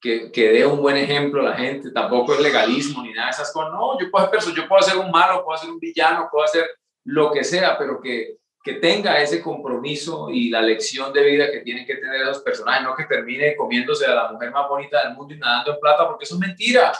que, 0.00 0.30
que 0.30 0.52
dé 0.52 0.64
un 0.64 0.80
buen 0.80 0.96
ejemplo 0.96 1.40
a 1.40 1.50
la 1.50 1.56
gente. 1.56 1.90
Tampoco 1.90 2.34
es 2.34 2.40
legalismo 2.40 3.02
ni 3.02 3.12
nada 3.12 3.26
de 3.26 3.32
esas 3.32 3.52
cosas. 3.52 3.72
No, 3.72 3.98
yo 3.98 4.08
puedo, 4.10 4.26
hacer, 4.26 4.54
yo 4.54 4.68
puedo 4.68 4.80
hacer 4.80 4.96
un 4.96 5.10
malo, 5.10 5.42
puedo 5.44 5.56
hacer 5.56 5.70
un 5.70 5.80
villano, 5.80 6.28
puedo 6.30 6.44
hacer 6.44 6.68
lo 7.04 7.32
que 7.32 7.42
sea, 7.42 7.76
pero 7.76 8.00
que, 8.00 8.36
que 8.62 8.74
tenga 8.74 9.20
ese 9.20 9.42
compromiso 9.42 10.30
y 10.30 10.50
la 10.50 10.62
lección 10.62 11.12
de 11.12 11.24
vida 11.24 11.50
que 11.50 11.60
tienen 11.60 11.84
que 11.84 11.96
tener 11.96 12.22
esos 12.22 12.42
personajes, 12.42 12.84
no 12.84 12.94
que 12.94 13.04
termine 13.04 13.56
comiéndose 13.56 14.06
a 14.06 14.14
la 14.14 14.30
mujer 14.30 14.52
más 14.52 14.68
bonita 14.68 15.02
del 15.02 15.16
mundo 15.16 15.34
y 15.34 15.38
nadando 15.38 15.72
en 15.74 15.80
plata, 15.80 16.06
porque 16.06 16.24
eso 16.24 16.34
es 16.34 16.40
mentira. 16.40 16.92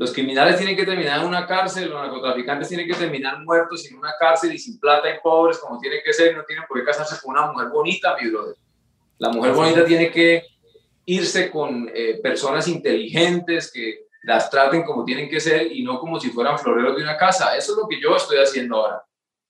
Los 0.00 0.14
criminales 0.14 0.56
tienen 0.56 0.74
que 0.74 0.86
terminar 0.86 1.20
en 1.20 1.26
una 1.26 1.46
cárcel, 1.46 1.90
los 1.90 2.00
narcotraficantes 2.00 2.68
tienen 2.68 2.88
que 2.88 2.94
terminar 2.94 3.38
muertos 3.44 3.86
en 3.86 3.98
una 3.98 4.14
cárcel 4.18 4.50
y 4.50 4.58
sin 4.58 4.80
plata 4.80 5.10
y 5.10 5.20
pobres, 5.22 5.58
como 5.58 5.78
tienen 5.78 6.00
que 6.02 6.14
ser, 6.14 6.34
no 6.34 6.42
tienen 6.42 6.64
por 6.66 6.78
qué 6.78 6.86
casarse 6.86 7.20
con 7.22 7.32
una 7.32 7.52
mujer 7.52 7.68
bonita, 7.68 8.16
mi 8.18 8.30
brother. 8.30 8.56
La 9.18 9.28
mujer 9.28 9.52
bonita 9.52 9.84
tiene 9.84 10.10
que 10.10 10.42
irse 11.04 11.50
con 11.50 11.90
eh, 11.92 12.18
personas 12.22 12.66
inteligentes 12.66 13.70
que 13.70 14.06
las 14.22 14.48
traten 14.48 14.84
como 14.84 15.04
tienen 15.04 15.28
que 15.28 15.38
ser 15.38 15.70
y 15.70 15.82
no 15.82 16.00
como 16.00 16.18
si 16.18 16.30
fueran 16.30 16.58
floreros 16.58 16.96
de 16.96 17.02
una 17.02 17.18
casa. 17.18 17.54
Eso 17.54 17.72
es 17.72 17.78
lo 17.78 17.86
que 17.86 18.00
yo 18.00 18.16
estoy 18.16 18.38
haciendo 18.38 18.76
ahora. 18.76 19.04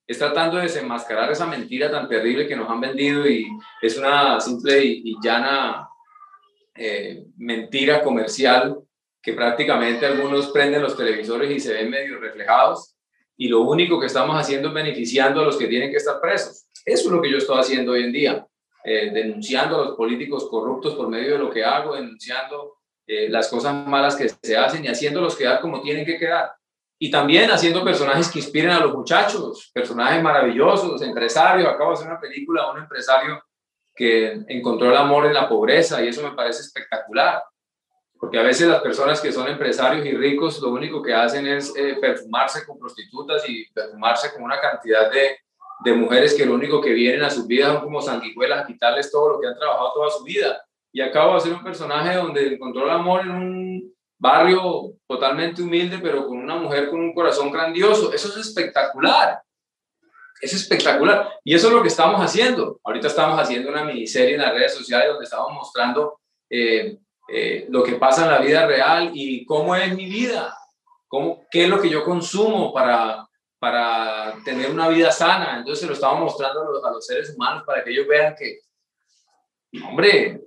Es 0.05 0.19
tratando 0.19 0.57
de 0.57 0.65
desenmascarar 0.65 1.31
esa 1.31 1.47
mentira 1.47 1.93
tan 1.93 2.09
terrible 2.09 2.49
que 2.49 2.57
nos 2.57 2.69
han 2.69 2.81
vendido 2.81 3.25
y 3.25 3.47
es 3.81 3.97
una 3.97 4.41
simple 4.41 4.85
y, 4.85 5.15
llana 5.23 5.89
eh, 6.75 7.23
mentira 7.37 8.03
comercial 8.03 8.83
que 9.23 9.35
prácticamente 9.35 10.07
algunos 10.07 10.49
prenden 10.51 10.83
los 10.83 10.97
televisores 10.97 11.51
y 11.51 11.61
se 11.61 11.75
ven 11.75 11.91
medio 11.91 12.19
reflejados 12.19 12.97
y 13.41 13.49
lo 13.49 13.63
único 13.63 13.99
que 13.99 14.07
estamos 14.07 14.37
haciendo 14.37 14.69
es 14.69 14.75
beneficiando 14.75 15.41
a 15.41 15.45
los 15.45 15.57
que 15.57 15.67
tienen 15.67 15.91
que 15.91 15.97
estar 15.97 16.21
presos. 16.21 16.67
Eso 16.85 17.09
es 17.09 17.11
lo 17.11 17.23
que 17.23 17.31
yo 17.31 17.39
estoy 17.39 17.59
haciendo 17.59 17.93
hoy 17.93 18.05
en 18.05 18.13
día, 18.13 18.47
eh, 18.85 19.11
denunciando 19.15 19.81
a 19.81 19.85
los 19.87 19.97
políticos 19.97 20.47
corruptos 20.51 20.95
por 20.95 21.09
medio 21.09 21.33
de 21.33 21.39
lo 21.39 21.51
que 21.51 21.65
hago, 21.65 21.95
denunciando 21.95 22.75
eh, 23.07 23.31
las 23.31 23.49
cosas 23.49 23.87
malas 23.87 24.15
que 24.15 24.29
se 24.29 24.57
hacen 24.59 24.85
y 24.85 24.89
haciéndolos 24.89 25.37
quedar 25.37 25.61
como 25.63 25.81
tienen 25.81 26.05
que 26.05 26.19
quedar. 26.19 26.53
Y 26.99 27.11
también 27.11 27.51
haciendo 27.51 27.83
personajes 27.83 28.29
que 28.29 28.41
inspiren 28.41 28.73
a 28.73 28.81
los 28.81 28.93
muchachos, 28.93 29.71
personajes 29.73 30.23
maravillosos, 30.23 31.01
empresarios. 31.01 31.67
Acabo 31.67 31.93
de 31.93 31.95
hacer 31.95 32.09
una 32.09 32.21
película 32.21 32.67
de 32.67 32.71
un 32.73 32.79
empresario 32.81 33.43
que 33.95 34.45
encontró 34.49 34.91
el 34.91 34.97
amor 34.99 35.25
en 35.25 35.33
la 35.33 35.49
pobreza 35.49 36.05
y 36.05 36.09
eso 36.09 36.23
me 36.23 36.37
parece 36.37 36.61
espectacular 36.61 37.43
porque 38.21 38.39
a 38.39 38.43
veces 38.43 38.69
las 38.69 38.83
personas 38.83 39.19
que 39.19 39.33
son 39.33 39.49
empresarios 39.49 40.05
y 40.05 40.13
ricos 40.13 40.61
lo 40.61 40.69
único 40.69 41.03
que 41.03 41.15
hacen 41.15 41.47
es 41.47 41.75
eh, 41.75 41.97
perfumarse 41.99 42.67
con 42.67 42.79
prostitutas 42.79 43.49
y 43.49 43.67
perfumarse 43.73 44.31
con 44.35 44.43
una 44.43 44.61
cantidad 44.61 45.11
de, 45.11 45.39
de, 45.83 45.93
mujeres 45.95 46.35
que 46.35 46.45
lo 46.45 46.53
único 46.53 46.83
que 46.83 46.93
vienen 46.93 47.23
a 47.23 47.31
sus 47.31 47.47
vidas 47.47 47.73
son 47.73 47.81
como 47.81 48.03
sanguijuelas 48.03 48.61
a 48.63 48.67
quitarles 48.67 49.11
todo 49.11 49.31
lo 49.31 49.41
que 49.41 49.47
han 49.47 49.57
trabajado 49.57 49.95
toda 49.95 50.11
su 50.11 50.23
vida. 50.23 50.63
Y 50.93 51.01
acabo 51.01 51.35
de 51.35 51.41
ser 51.41 51.55
un 51.55 51.65
personaje 51.65 52.15
donde 52.17 52.55
encontró 52.55 52.85
el 52.85 52.91
amor 52.91 53.23
en 53.23 53.31
un 53.31 53.95
barrio 54.19 54.93
totalmente 55.09 55.63
humilde, 55.63 55.99
pero 55.99 56.27
con 56.27 56.37
una 56.37 56.57
mujer 56.57 56.91
con 56.91 57.01
un 57.01 57.15
corazón 57.15 57.51
grandioso. 57.51 58.13
Eso 58.13 58.29
es 58.29 58.37
espectacular. 58.37 59.41
Es 60.43 60.53
espectacular. 60.53 61.31
Y 61.43 61.55
eso 61.55 61.69
es 61.69 61.73
lo 61.73 61.81
que 61.81 61.89
estamos 61.89 62.21
haciendo. 62.21 62.81
Ahorita 62.85 63.07
estamos 63.07 63.41
haciendo 63.41 63.71
una 63.71 63.83
miniserie 63.83 64.35
en 64.35 64.43
las 64.43 64.53
redes 64.53 64.75
sociales 64.75 65.09
donde 65.09 65.25
estamos 65.25 65.53
mostrando 65.55 66.21
eh, 66.51 66.99
eh, 67.33 67.67
lo 67.69 67.85
que 67.85 67.93
pasa 67.93 68.25
en 68.25 68.33
la 68.33 68.41
vida 68.41 68.67
real 68.67 69.13
y 69.15 69.45
cómo 69.45 69.77
es 69.77 69.95
mi 69.95 70.07
vida, 70.07 70.53
cómo, 71.07 71.47
qué 71.49 71.65
es 71.65 71.69
lo 71.69 71.81
que 71.81 71.89
yo 71.89 72.03
consumo 72.03 72.73
para, 72.73 73.25
para 73.61 74.35
tener 74.45 74.69
una 74.69 74.89
vida 74.89 75.13
sana. 75.13 75.59
Entonces 75.59 75.87
lo 75.87 75.95
estamos 75.95 76.19
mostrando 76.21 76.85
a 76.85 76.91
los, 76.91 77.07
seres 77.07 77.33
humanos 77.33 77.63
para 77.65 77.85
que 77.85 77.91
ellos 77.91 78.09
vean 78.09 78.35
que, 78.37 78.59
hombre, 79.85 80.41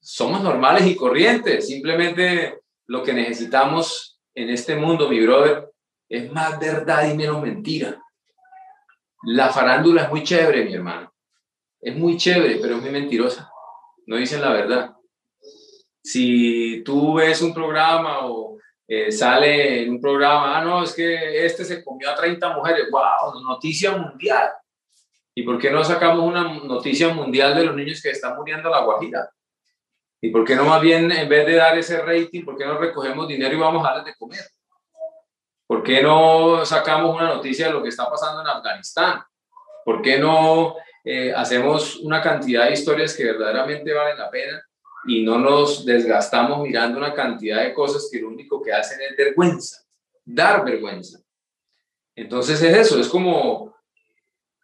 somos 0.00 0.42
normales 0.42 0.86
y 0.86 0.96
corrientes. 0.96 1.66
Simplemente 1.66 2.60
lo 2.86 3.02
que 3.02 3.12
necesitamos 3.12 4.18
en 4.34 4.48
este 4.48 4.76
mundo, 4.76 5.10
mi 5.10 5.20
brother, 5.20 5.70
es 6.08 6.32
más 6.32 6.58
verdad 6.58 7.06
y 7.06 7.16
menos 7.18 7.42
mentira. 7.42 8.02
La 9.24 9.50
farándula 9.50 10.04
es 10.04 10.08
muy 10.08 10.24
chévere, 10.24 10.64
mi 10.64 10.72
hermano. 10.72 11.12
Es 11.82 11.94
muy 11.94 12.16
chévere, 12.16 12.58
pero 12.62 12.76
es 12.76 12.82
muy 12.82 12.90
mentirosa. 12.90 13.52
No 14.06 14.16
dicen 14.16 14.40
la 14.40 14.52
verdad 14.52 14.96
si 16.10 16.82
tú 16.84 17.14
ves 17.14 17.40
un 17.42 17.54
programa 17.54 18.26
o 18.26 18.58
eh, 18.86 19.12
sale 19.12 19.82
en 19.82 19.90
un 19.90 20.00
programa, 20.00 20.58
ah, 20.58 20.64
no, 20.64 20.82
es 20.82 20.92
que 20.94 21.46
este 21.46 21.64
se 21.64 21.84
comió 21.84 22.10
a 22.10 22.14
30 22.16 22.56
mujeres, 22.56 22.86
wow, 22.90 23.40
noticia 23.42 23.92
mundial. 23.96 24.50
¿Y 25.32 25.44
por 25.44 25.58
qué 25.58 25.70
no 25.70 25.84
sacamos 25.84 26.24
una 26.24 26.42
noticia 26.42 27.08
mundial 27.14 27.54
de 27.54 27.64
los 27.64 27.76
niños 27.76 28.02
que 28.02 28.10
están 28.10 28.36
muriendo 28.36 28.68
en 28.68 28.72
la 28.72 28.80
Guajira? 28.80 29.30
¿Y 30.20 30.30
por 30.30 30.44
qué 30.44 30.56
no 30.56 30.64
más 30.64 30.80
bien, 30.80 31.10
en 31.12 31.28
vez 31.28 31.46
de 31.46 31.54
dar 31.54 31.78
ese 31.78 32.02
rating, 32.02 32.44
por 32.44 32.56
qué 32.56 32.66
no 32.66 32.76
recogemos 32.76 33.28
dinero 33.28 33.54
y 33.54 33.60
vamos 33.60 33.86
a 33.86 33.90
darles 33.90 34.06
de 34.06 34.14
comer? 34.18 34.44
¿Por 35.66 35.84
qué 35.84 36.02
no 36.02 36.66
sacamos 36.66 37.14
una 37.14 37.28
noticia 37.28 37.68
de 37.68 37.72
lo 37.72 37.82
que 37.82 37.90
está 37.90 38.10
pasando 38.10 38.40
en 38.40 38.48
Afganistán? 38.48 39.22
¿Por 39.84 40.02
qué 40.02 40.18
no 40.18 40.74
eh, 41.04 41.32
hacemos 41.32 41.96
una 41.96 42.20
cantidad 42.20 42.66
de 42.66 42.72
historias 42.72 43.16
que 43.16 43.24
verdaderamente 43.24 43.92
valen 43.92 44.18
la 44.18 44.28
pena 44.28 44.60
y 45.04 45.22
no 45.22 45.38
nos 45.38 45.84
desgastamos 45.84 46.60
mirando 46.60 46.98
una 46.98 47.14
cantidad 47.14 47.62
de 47.62 47.74
cosas 47.74 48.08
que 48.10 48.20
lo 48.20 48.28
único 48.28 48.62
que 48.62 48.72
hacen 48.72 49.00
es 49.00 49.16
vergüenza, 49.16 49.84
dar 50.24 50.64
vergüenza. 50.64 51.20
Entonces 52.14 52.60
es 52.62 52.76
eso, 52.76 53.00
es 53.00 53.08
como 53.08 53.74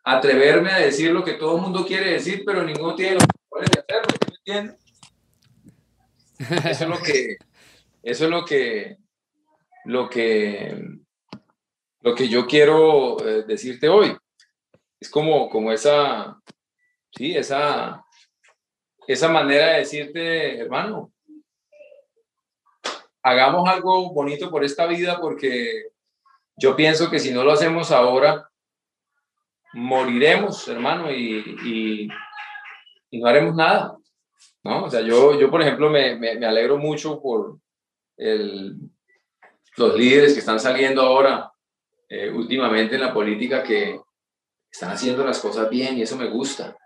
atreverme 0.05 0.71
a 0.71 0.79
decir 0.79 1.11
lo 1.11 1.25
que 1.25 1.35
todo 1.35 1.57
el 1.57 1.63
mundo 1.63 1.85
quiere 1.85 2.13
decir, 2.13 2.43
pero 2.45 2.63
ninguno 2.63 2.95
tiene 2.95 3.15
los 3.15 3.25
poderes 3.49 3.71
de 3.71 3.81
hacerlo, 3.81 4.17
¿me 4.29 4.37
entiendes? 4.37 4.87
Eso 6.39 6.85
es 6.85 6.91
lo 6.91 6.99
que, 6.99 7.37
eso 8.03 8.25
es 8.25 8.31
lo 8.31 8.45
que, 8.45 8.99
lo 9.85 10.09
que, 10.09 10.99
lo 12.01 12.15
que 12.15 12.29
yo 12.29 12.47
quiero 12.47 13.17
eh, 13.27 13.45
decirte 13.45 13.89
hoy. 13.89 14.17
Es 15.01 15.11
como, 15.11 15.49
como 15.49 15.73
esa, 15.73 16.41
sí, 17.11 17.37
esa, 17.37 18.06
esa 19.07 19.29
manera 19.29 19.69
de 19.69 19.79
decirte, 19.79 20.61
hermano, 20.61 21.13
hagamos 23.23 23.69
algo 23.69 24.13
bonito 24.13 24.51
por 24.51 24.65
esta 24.65 24.87
vida 24.87 25.21
porque 25.21 25.89
yo 26.57 26.75
pienso 26.75 27.11
que 27.11 27.19
si 27.19 27.33
no 27.33 27.45
lo 27.45 27.53
hacemos 27.53 27.91
ahora, 27.91 28.49
moriremos, 29.73 30.67
hermano, 30.69 31.11
y, 31.11 32.09
no 33.13 33.27
haremos 33.27 33.55
nada. 33.55 33.97
¿no? 34.63 34.85
O 34.85 34.91
sea, 34.91 35.01
yo, 35.01 35.39
yo 35.39 35.51
por 35.51 35.63
ejemplo, 35.63 35.89
me, 35.89 36.17
me, 36.17 36.45
alegro 36.45 36.77
mucho 36.77 37.21
por 37.23 37.59
el, 38.17 38.77
los 39.77 39.97
líderes 39.97 40.35
que 40.35 40.41
están 40.41 40.61
saliendo 40.61 41.03
ahora 41.03 41.51
eh, 42.09 42.31
últimamente 42.31 42.97
en 42.97 43.01
la 43.03 43.15
política 43.15 43.63
que 43.63 44.01
están 44.71 44.91
haciendo 44.91 45.25
las 45.25 45.41
cosas 45.41 45.71
bien 45.71 45.97
y 45.97 46.03
eso 46.03 46.17
me 46.17 46.29
gusta 46.29 46.77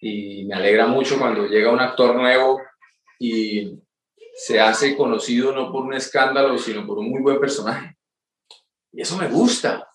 y 0.00 0.46
me 0.46 0.54
alegra 0.54 0.86
mucho 0.86 1.18
cuando 1.18 1.46
llega 1.46 1.72
un 1.72 1.80
actor 1.80 2.16
nuevo 2.16 2.60
y 3.18 3.78
se 4.34 4.58
hace 4.58 4.96
conocido 4.96 5.52
no 5.52 5.70
por 5.70 5.84
un 5.84 5.94
escándalo, 5.94 6.56
sino 6.56 6.86
por 6.86 6.98
un 6.98 7.10
muy 7.10 7.20
buen 7.20 7.38
personaje. 7.38 7.96
Y 8.92 9.02
eso 9.02 9.16
me 9.18 9.28
gusta. 9.28 9.88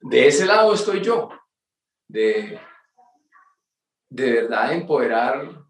De 0.00 0.26
ese 0.26 0.44
lado 0.44 0.74
estoy 0.74 1.00
yo, 1.02 1.30
de, 2.06 2.60
de 4.10 4.32
verdad 4.32 4.74
empoderar 4.74 5.64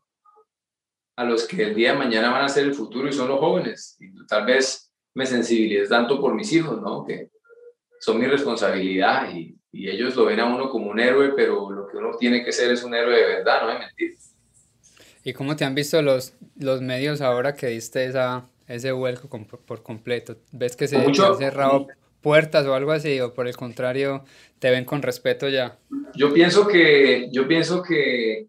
a 1.17 1.25
los 1.25 1.47
que 1.47 1.63
el 1.63 1.75
día 1.75 1.93
de 1.93 1.99
mañana 1.99 2.31
van 2.31 2.45
a 2.45 2.49
ser 2.49 2.65
el 2.65 2.75
futuro 2.75 3.09
y 3.09 3.13
son 3.13 3.29
los 3.29 3.39
jóvenes. 3.39 3.97
Y 4.01 4.27
tal 4.27 4.45
vez 4.45 4.93
me 5.15 5.25
sensibilice 5.25 5.89
tanto 5.89 6.21
por 6.21 6.35
mis 6.35 6.53
hijos, 6.53 6.83
¿no? 6.83 7.05
Que 7.05 7.31
son 8.01 8.19
mi 8.19 8.27
responsabilidad 8.27 9.31
y, 9.35 9.57
y 9.77 9.91
ellos 9.91 10.17
lo 10.17 10.25
ven 10.25 10.41
a 10.41 10.47
uno 10.47 10.71
como 10.71 10.91
un 10.91 10.99
héroe, 10.99 11.33
pero 11.37 11.71
lo 11.71 11.87
que 11.87 11.99
uno 11.99 12.17
tiene 12.19 12.43
que 12.43 12.51
ser 12.51 12.71
es 12.71 12.83
un 12.83 12.95
héroe 12.95 13.15
de 13.15 13.27
verdad, 13.27 13.63
no 13.63 13.69
de 13.69 13.79
mentir. 13.81 14.15
¿Y 15.23 15.35
cómo 15.35 15.55
te 15.55 15.67
han 15.67 15.75
visto 15.75 16.01
los, 16.01 16.33
los 16.59 16.81
medios 16.81 17.21
ahora 17.21 17.55
que 17.55 17.67
diste 17.67 18.07
esa, 18.07 18.47
ese 18.69 18.93
vuelco 18.93 19.29
por 19.29 19.83
completo? 19.83 20.37
¿Ves 20.51 20.77
que 20.77 20.89
se, 20.89 20.97
han 20.97 21.15
cerrado 21.15 21.89
puertas 22.23 22.65
o 22.65 22.75
algo 22.75 22.93
así? 22.93 23.21
¿O 23.21 23.35
por 23.35 23.49
el 23.49 23.57
contrario, 23.57 24.25
te 24.59 24.71
ven 24.71 24.87
con 24.87 25.03
respeto 25.03 25.49
ya? 25.49 25.79
Yo 26.15 26.33
pienso 26.33 26.67
que, 26.67 27.29
yo 27.31 27.47
pienso 27.47 27.83
que 27.83 28.47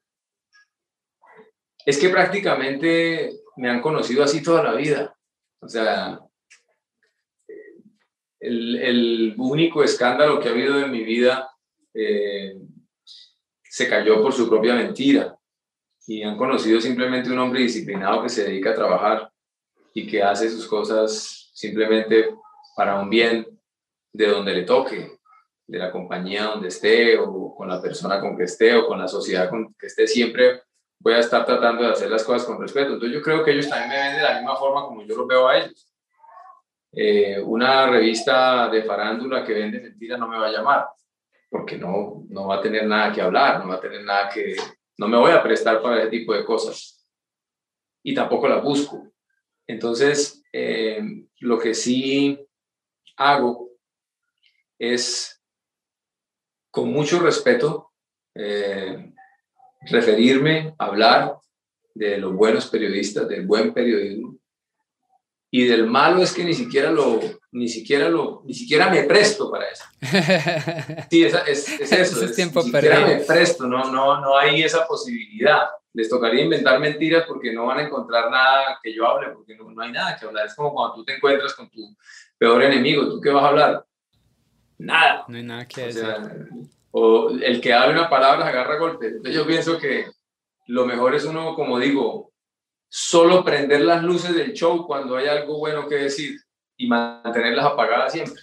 es 1.85 1.97
que 1.97 2.07
prácticamente 2.07 3.41
me 3.57 3.69
han 3.69 3.81
conocido 3.81 4.23
así 4.23 4.41
toda 4.41 4.63
la 4.63 4.75
vida. 4.75 5.13
O 5.59 5.67
sea, 5.67 6.21
el, 8.39 9.35
único 9.37 9.83
escándalo 9.83 10.39
que 10.39 10.49
ha 10.49 10.51
habido 10.51 10.79
en 10.79 10.91
mi 10.91 11.03
vida 11.03 11.49
eh, 11.93 12.57
se 13.63 13.89
cayó 13.89 14.21
por 14.21 14.33
su 14.33 14.49
propia 14.49 14.75
mentira 14.75 15.37
y 16.05 16.23
han 16.23 16.37
conocido 16.37 16.79
simplemente 16.79 17.29
un 17.29 17.39
hombre 17.39 17.61
disciplinado 17.61 18.23
que 18.23 18.29
se 18.29 18.45
dedica 18.45 18.71
a 18.71 18.75
trabajar 18.75 19.31
y 19.93 20.07
que 20.07 20.23
hace 20.23 20.49
sus 20.49 20.67
cosas 20.67 21.51
simplemente 21.53 22.29
para 22.75 22.99
un 22.99 23.09
bien 23.09 23.45
de 24.13 24.27
donde 24.27 24.53
le 24.53 24.63
toque, 24.63 25.17
de 25.65 25.77
la 25.77 25.91
compañía 25.91 26.45
donde 26.45 26.69
esté 26.69 27.17
o 27.17 27.53
con 27.55 27.67
la 27.67 27.81
persona 27.81 28.21
con 28.21 28.37
que 28.37 28.43
esté 28.43 28.73
o 28.75 28.87
con 28.87 28.99
la 28.99 29.07
sociedad 29.07 29.49
con 29.49 29.73
que 29.73 29.87
esté, 29.87 30.07
siempre 30.07 30.61
voy 30.99 31.13
a 31.13 31.19
estar 31.19 31.45
tratando 31.45 31.83
de 31.83 31.91
hacer 31.91 32.09
las 32.09 32.23
cosas 32.23 32.45
con 32.45 32.61
respeto. 32.61 32.93
Entonces 32.93 33.13
yo 33.13 33.21
creo 33.21 33.43
que 33.43 33.51
ellos 33.51 33.69
también 33.69 33.89
me 33.89 34.07
ven 34.07 34.17
de 34.17 34.23
la 34.23 34.35
misma 34.35 34.55
forma 34.55 34.85
como 34.85 35.03
yo 35.03 35.15
los 35.15 35.27
veo 35.27 35.47
a 35.47 35.57
ellos. 35.57 35.87
Eh, 36.91 37.39
una 37.39 37.87
revista 37.87 38.69
de 38.69 38.83
farándula 38.83 39.43
que 39.43 39.53
vende 39.53 39.81
mentira 39.81 40.17
no 40.17 40.27
me 40.27 40.37
va 40.37 40.47
a 40.47 40.51
llamar 40.51 40.87
porque 41.49 41.77
no, 41.77 42.25
no 42.29 42.47
va 42.47 42.55
a 42.55 42.61
tener 42.61 42.85
nada 42.85 43.11
que 43.11 43.21
hablar, 43.21 43.59
no 43.59 43.69
va 43.69 43.75
a 43.75 43.81
tener 43.81 44.03
nada 44.03 44.29
que, 44.29 44.55
no 44.97 45.07
me 45.07 45.17
voy 45.17 45.31
a 45.31 45.43
prestar 45.43 45.81
para 45.81 46.01
ese 46.01 46.09
tipo 46.09 46.33
de 46.33 46.43
cosas. 46.43 47.05
Y 48.03 48.13
tampoco 48.13 48.47
las 48.47 48.63
busco. 48.63 49.11
Entonces, 49.65 50.43
eh, 50.51 51.01
lo 51.39 51.59
que 51.59 51.73
sí 51.73 52.39
hago 53.15 53.71
es, 54.79 55.41
con 56.71 56.91
mucho 56.91 57.19
respeto, 57.19 57.91
eh, 58.35 59.13
referirme, 59.89 60.75
hablar 60.77 61.37
de 61.93 62.17
los 62.17 62.33
buenos 62.33 62.67
periodistas, 62.67 63.27
del 63.27 63.45
buen 63.45 63.73
periodismo, 63.73 64.26
y 65.57 65.65
del 65.65 65.87
malo 65.87 66.21
es 66.21 66.33
que 66.33 66.43
ni 66.43 66.53
siquiera 66.53 66.91
lo, 66.91 67.19
ni 67.53 67.67
siquiera 67.67 68.09
lo, 68.09 68.43
ni 68.45 68.53
siquiera 68.53 68.91
me 68.91 69.05
presto 69.05 69.49
para 69.49 69.65
eso. 69.67 69.83
Sí, 71.09 71.23
es, 71.23 71.33
es, 71.47 71.81
eso, 71.91 72.23
es, 72.23 72.35
tiempo 72.35 72.59
ni 72.59 72.69
siquiera 72.69 72.99
me 73.07 73.15
presto, 73.21 73.65
no, 73.65 73.91
no, 73.91 74.21
no 74.21 74.37
hay 74.37 74.61
esa 74.61 74.85
posibilidad. 74.85 75.61
Les 75.93 76.09
tocaría 76.09 76.43
inventar 76.43 76.79
mentiras 76.79 77.23
porque 77.27 77.51
no 77.51 77.65
van 77.65 77.79
a 77.79 77.83
encontrar 77.87 78.29
nada 78.29 78.79
que 78.83 78.93
yo 78.93 79.07
hable, 79.07 79.29
porque 79.29 79.55
no, 79.55 79.71
no 79.71 79.81
hay 79.81 79.91
nada 79.91 80.15
que 80.15 80.27
hablar. 80.27 80.45
Es 80.45 80.53
como 80.53 80.75
cuando 80.75 80.93
tú 80.93 81.05
te 81.05 81.15
encuentras 81.15 81.55
con 81.55 81.67
tu 81.71 81.97
peor 82.37 82.61
enemigo, 82.61 83.09
¿tú 83.09 83.19
qué 83.19 83.31
vas 83.31 83.43
a 83.43 83.47
hablar? 83.47 83.85
Nada. 84.77 85.25
No 85.27 85.37
hay 85.37 85.43
nada 85.43 85.67
que 85.67 85.87
decir. 85.87 86.05
O, 86.91 87.31
el 87.31 87.59
que 87.61 87.73
hable 87.73 87.93
una 87.93 88.11
palabra 88.11 88.47
agarra 88.47 88.77
golpes. 88.77 89.09
Entonces 89.09 89.33
yo 89.33 89.47
pienso 89.47 89.79
que 89.79 90.05
lo 90.67 90.85
mejor 90.85 91.15
es 91.15 91.25
uno, 91.25 91.55
como 91.55 91.79
digo, 91.79 92.31
solo 92.89 93.43
prender 93.43 93.81
las 93.81 94.03
luces 94.03 94.35
del 94.35 94.53
show 94.53 94.85
cuando 94.85 95.17
hay 95.17 95.27
algo 95.27 95.57
bueno 95.57 95.87
que 95.87 95.95
decir 95.95 96.39
y 96.77 96.87
mantenerlas 96.87 97.65
apagadas 97.65 98.13
siempre. 98.13 98.41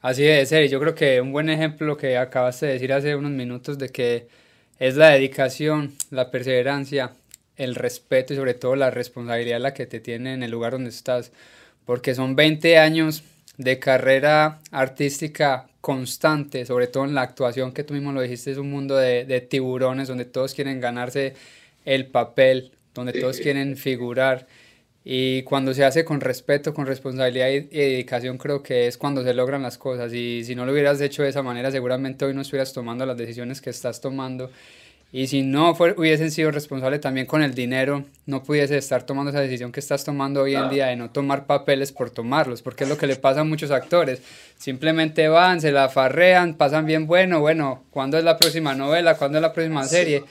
Así 0.00 0.26
es, 0.26 0.52
Eri. 0.52 0.68
Yo 0.68 0.78
creo 0.80 0.94
que 0.94 1.20
un 1.20 1.32
buen 1.32 1.48
ejemplo 1.48 1.86
lo 1.86 1.96
que 1.96 2.18
acabaste 2.18 2.66
de 2.66 2.72
decir 2.74 2.92
hace 2.92 3.16
unos 3.16 3.30
minutos 3.30 3.78
de 3.78 3.88
que 3.88 4.28
es 4.78 4.96
la 4.96 5.10
dedicación, 5.10 5.94
la 6.10 6.30
perseverancia, 6.30 7.12
el 7.56 7.74
respeto 7.74 8.34
y 8.34 8.36
sobre 8.36 8.54
todo 8.54 8.76
la 8.76 8.90
responsabilidad 8.90 9.60
la 9.60 9.72
que 9.72 9.86
te 9.86 10.00
tiene 10.00 10.34
en 10.34 10.42
el 10.42 10.50
lugar 10.50 10.72
donde 10.72 10.90
estás. 10.90 11.32
Porque 11.86 12.14
son 12.14 12.36
20 12.36 12.78
años 12.78 13.24
de 13.56 13.78
carrera 13.78 14.60
artística 14.70 15.68
constante, 15.80 16.66
sobre 16.66 16.86
todo 16.86 17.04
en 17.04 17.14
la 17.14 17.22
actuación 17.22 17.72
que 17.72 17.84
tú 17.84 17.94
mismo 17.94 18.12
lo 18.12 18.20
dijiste, 18.20 18.50
es 18.50 18.58
un 18.58 18.70
mundo 18.70 18.96
de, 18.96 19.24
de 19.24 19.40
tiburones 19.40 20.08
donde 20.08 20.24
todos 20.24 20.54
quieren 20.54 20.80
ganarse 20.80 21.34
el 21.84 22.06
papel, 22.06 22.72
donde 22.94 23.12
todos 23.12 23.38
quieren 23.38 23.76
figurar. 23.76 24.46
Y 25.04 25.42
cuando 25.42 25.74
se 25.74 25.84
hace 25.84 26.04
con 26.04 26.22
respeto, 26.22 26.72
con 26.72 26.86
responsabilidad 26.86 27.48
y, 27.48 27.60
dedicación, 27.60 28.38
creo 28.38 28.62
que 28.62 28.86
es 28.86 28.96
cuando 28.96 29.22
se 29.22 29.34
logran 29.34 29.62
las 29.62 29.76
cosas. 29.76 30.14
Y 30.14 30.44
si 30.44 30.54
no 30.54 30.64
lo 30.64 30.72
hubieras 30.72 31.00
hecho 31.00 31.22
de 31.22 31.28
esa 31.28 31.42
manera, 31.42 31.70
seguramente 31.70 32.24
hoy 32.24 32.32
no 32.32 32.40
estuvieras 32.40 32.72
tomando 32.72 33.04
las 33.04 33.18
decisiones 33.18 33.60
que 33.60 33.68
estás 33.68 34.00
tomando. 34.00 34.50
Y 35.12 35.28
si 35.28 35.42
no 35.42 35.76
hubiesen 35.96 36.32
sido 36.32 36.50
responsables 36.50 37.00
también 37.00 37.26
con 37.26 37.42
el 37.42 37.54
dinero, 37.54 38.04
no 38.26 38.42
pudiese 38.42 38.78
estar 38.78 39.04
tomando 39.04 39.30
esa 39.30 39.40
decisión 39.40 39.70
que 39.70 39.78
estás 39.78 40.02
tomando 40.02 40.42
hoy 40.42 40.56
en 40.56 40.70
día 40.70 40.86
de 40.86 40.96
no 40.96 41.10
tomar 41.10 41.46
papeles 41.46 41.92
por 41.92 42.10
tomarlos, 42.10 42.62
porque 42.62 42.82
es 42.82 42.90
lo 42.90 42.96
que 42.96 43.06
le 43.06 43.14
pasa 43.14 43.42
a 43.42 43.44
muchos 43.44 43.70
actores. 43.70 44.22
Simplemente 44.56 45.28
van, 45.28 45.60
se 45.60 45.70
la 45.70 45.88
farrean, 45.88 46.54
pasan 46.54 46.86
bien 46.86 47.06
bueno, 47.06 47.38
bueno, 47.38 47.84
¿cuándo 47.90 48.18
es 48.18 48.24
la 48.24 48.38
próxima 48.38 48.74
novela? 48.74 49.16
¿Cuándo 49.16 49.38
es 49.38 49.42
la 49.42 49.52
próxima 49.52 49.84
serie? 49.84 50.24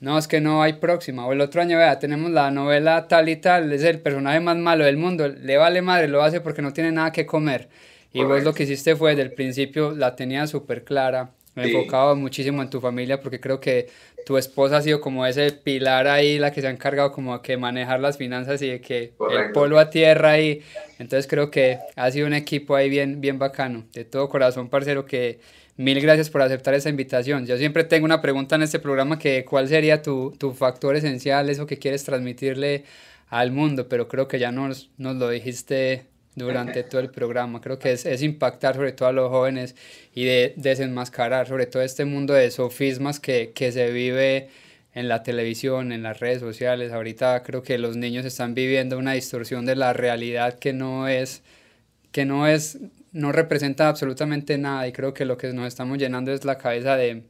No, 0.00 0.18
es 0.18 0.28
que 0.28 0.40
no 0.40 0.62
hay 0.62 0.74
próxima. 0.74 1.26
O 1.26 1.32
el 1.32 1.40
otro 1.40 1.60
año, 1.60 1.78
vea, 1.78 1.98
tenemos 1.98 2.30
la 2.30 2.50
novela 2.50 3.08
tal 3.08 3.28
y 3.28 3.36
tal, 3.36 3.72
es 3.72 3.82
el 3.82 4.00
personaje 4.00 4.40
más 4.40 4.56
malo 4.56 4.84
del 4.84 4.96
mundo, 4.96 5.28
le 5.28 5.56
vale 5.56 5.82
madre, 5.82 6.08
lo 6.08 6.22
hace 6.22 6.40
porque 6.40 6.62
no 6.62 6.72
tiene 6.72 6.92
nada 6.92 7.12
que 7.12 7.26
comer. 7.26 7.68
Y 8.12 8.22
vos 8.24 8.42
lo 8.42 8.54
que 8.54 8.62
hiciste 8.62 8.96
fue, 8.96 9.10
desde 9.10 9.22
el 9.22 9.32
principio 9.32 9.92
la 9.92 10.16
tenía 10.16 10.46
súper 10.46 10.84
clara, 10.84 11.30
me 11.54 11.64
enfocaba 11.64 12.14
muchísimo 12.14 12.62
en 12.62 12.70
tu 12.70 12.80
familia 12.80 13.20
porque 13.20 13.40
creo 13.40 13.58
que 13.58 13.88
tu 14.24 14.36
esposa 14.36 14.76
ha 14.76 14.82
sido 14.82 15.00
como 15.00 15.26
ese 15.26 15.50
pilar 15.50 16.06
ahí, 16.06 16.38
la 16.38 16.52
que 16.52 16.60
se 16.60 16.68
ha 16.68 16.70
encargado 16.70 17.10
como 17.10 17.40
que 17.42 17.56
manejar 17.56 17.98
las 17.98 18.16
finanzas 18.16 18.62
y 18.62 18.68
de 18.68 18.80
que 18.80 19.14
el 19.30 19.52
polo 19.52 19.78
a 19.78 19.90
tierra 19.90 20.32
ahí. 20.32 20.62
Entonces 20.98 21.26
creo 21.26 21.50
que 21.50 21.78
ha 21.96 22.10
sido 22.10 22.26
un 22.26 22.34
equipo 22.34 22.76
ahí 22.76 22.88
bien, 22.88 23.20
bien 23.20 23.38
bacano. 23.38 23.86
De 23.92 24.04
todo 24.04 24.28
corazón, 24.28 24.68
parcero, 24.68 25.04
que 25.04 25.40
Mil 25.78 26.00
gracias 26.00 26.28
por 26.28 26.42
aceptar 26.42 26.74
esa 26.74 26.88
invitación. 26.88 27.46
Yo 27.46 27.56
siempre 27.56 27.84
tengo 27.84 28.04
una 28.04 28.20
pregunta 28.20 28.56
en 28.56 28.62
este 28.62 28.80
programa 28.80 29.16
que 29.16 29.44
cuál 29.44 29.68
sería 29.68 30.02
tu, 30.02 30.34
tu 30.36 30.52
factor 30.52 30.96
esencial, 30.96 31.48
eso 31.50 31.66
que 31.66 31.78
quieres 31.78 32.02
transmitirle 32.02 32.82
al 33.28 33.52
mundo, 33.52 33.88
pero 33.88 34.08
creo 34.08 34.26
que 34.26 34.40
ya 34.40 34.50
nos, 34.50 34.90
nos 34.98 35.14
lo 35.14 35.30
dijiste 35.30 36.06
durante 36.34 36.82
todo 36.82 37.00
el 37.00 37.10
programa. 37.10 37.60
Creo 37.60 37.78
que 37.78 37.92
es, 37.92 38.06
es, 38.06 38.22
impactar 38.24 38.74
sobre 38.74 38.90
todo 38.90 39.08
a 39.08 39.12
los 39.12 39.30
jóvenes 39.30 39.76
y 40.12 40.24
de, 40.24 40.52
desenmascarar 40.56 41.46
sobre 41.46 41.66
todo 41.66 41.82
este 41.84 42.04
mundo 42.04 42.34
de 42.34 42.50
sofismas 42.50 43.20
que, 43.20 43.52
que 43.54 43.70
se 43.70 43.92
vive 43.92 44.48
en 44.94 45.06
la 45.06 45.22
televisión, 45.22 45.92
en 45.92 46.02
las 46.02 46.18
redes 46.18 46.40
sociales. 46.40 46.90
Ahorita 46.90 47.44
creo 47.44 47.62
que 47.62 47.78
los 47.78 47.96
niños 47.96 48.24
están 48.24 48.52
viviendo 48.52 48.98
una 48.98 49.12
distorsión 49.12 49.64
de 49.64 49.76
la 49.76 49.92
realidad 49.92 50.58
que 50.58 50.72
no 50.72 51.06
es, 51.06 51.44
que 52.10 52.24
no 52.24 52.48
es 52.48 52.78
no 53.12 53.32
representa 53.32 53.88
absolutamente 53.88 54.58
nada 54.58 54.86
y 54.86 54.92
creo 54.92 55.14
que 55.14 55.24
lo 55.24 55.36
que 55.36 55.52
nos 55.52 55.66
estamos 55.66 55.98
llenando 55.98 56.32
es 56.32 56.44
la 56.44 56.58
cabeza 56.58 56.96
de, 56.96 57.24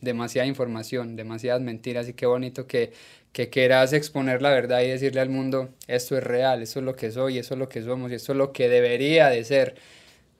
demasiada 0.00 0.46
información, 0.46 1.16
demasiadas 1.16 1.60
mentiras 1.60 2.08
y 2.08 2.12
qué 2.12 2.26
bonito 2.26 2.66
que, 2.66 2.92
que 3.32 3.50
quieras 3.50 3.92
exponer 3.92 4.40
la 4.40 4.50
verdad 4.50 4.82
y 4.82 4.88
decirle 4.88 5.20
al 5.20 5.28
mundo 5.28 5.70
esto 5.88 6.16
es 6.16 6.22
real, 6.22 6.62
esto 6.62 6.78
es 6.78 6.84
lo 6.84 6.94
que 6.94 7.10
soy, 7.10 7.38
esto 7.38 7.54
es 7.54 7.58
lo 7.58 7.68
que 7.68 7.82
somos 7.82 8.10
y 8.12 8.14
esto 8.14 8.32
es 8.32 8.38
lo 8.38 8.52
que 8.52 8.68
debería 8.68 9.28
de 9.28 9.44
ser. 9.44 9.74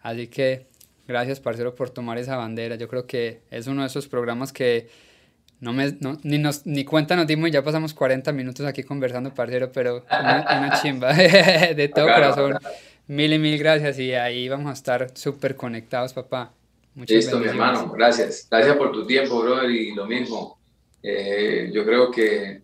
Así 0.03 0.29
que 0.29 0.67
gracias 1.09 1.41
parcero 1.41 1.75
por 1.75 1.91
tomar 1.91 2.19
esa 2.19 2.37
bandera, 2.37 2.77
yo 2.77 2.89
creo 2.89 3.07
que 3.07 3.41
es 3.51 3.67
uno 3.67 3.83
de 3.83 3.89
esos 3.89 4.07
programas 4.07 4.53
que 4.53 4.89
no 5.59 5.73
me, 5.73 5.97
ni, 6.23 6.39
nos, 6.39 6.67
ni 6.67 6.85
cuenta 6.85 7.17
nos 7.17 7.27
dimos 7.27 7.49
y 7.49 7.53
ya 7.53 7.63
pasamos 7.63 7.95
40 7.95 8.31
minutos 8.33 8.67
aquí 8.67 8.83
conversando, 8.83 9.33
parcero, 9.33 9.73
pero 9.73 10.05
una, 10.11 10.79
chimba 10.83 11.13
de 11.15 11.91
todo 11.95 12.07
corazón. 12.07 12.59
Mil 13.09 13.33
y 13.33 13.39
mil 13.39 13.59
gracias 13.59 13.99
y 13.99 14.13
ahí 14.15 14.49
vamos 14.49 14.69
a 14.69 14.73
estar 14.73 15.17
súper 15.17 15.55
conectados, 15.55 16.13
papá. 16.13 16.53
Muchas 16.95 17.17
Listo, 17.17 17.39
mi 17.39 17.47
hermano, 17.47 17.93
gracias. 17.93 18.49
Gracias 18.51 18.77
por 18.77 18.91
tu 18.91 19.07
tiempo, 19.07 19.41
brother, 19.43 19.71
y 19.71 19.95
lo 19.95 20.07
mismo. 20.07 20.59
Eh, 21.03 21.71
yo 21.73 21.85
creo 21.85 22.11
que 22.11 22.63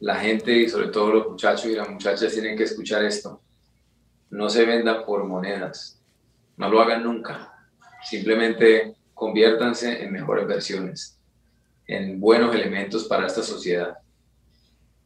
la 0.00 0.16
gente 0.16 0.52
y 0.52 0.68
sobre 0.68 0.88
todo 0.88 1.12
los 1.12 1.28
muchachos 1.30 1.66
y 1.66 1.74
las 1.74 1.88
muchachas 1.88 2.32
tienen 2.32 2.56
que 2.56 2.64
escuchar 2.64 3.04
esto. 3.04 3.40
No 4.30 4.48
se 4.48 4.64
vendan 4.64 5.04
por 5.04 5.24
monedas. 5.24 6.00
No 6.56 6.68
lo 6.68 6.80
hagan 6.80 7.02
nunca. 7.02 7.52
Simplemente 8.04 8.94
conviértanse 9.14 10.04
en 10.04 10.12
mejores 10.12 10.46
versiones, 10.46 11.18
en 11.86 12.20
buenos 12.20 12.54
elementos 12.54 13.04
para 13.04 13.26
esta 13.26 13.42
sociedad. 13.42 13.98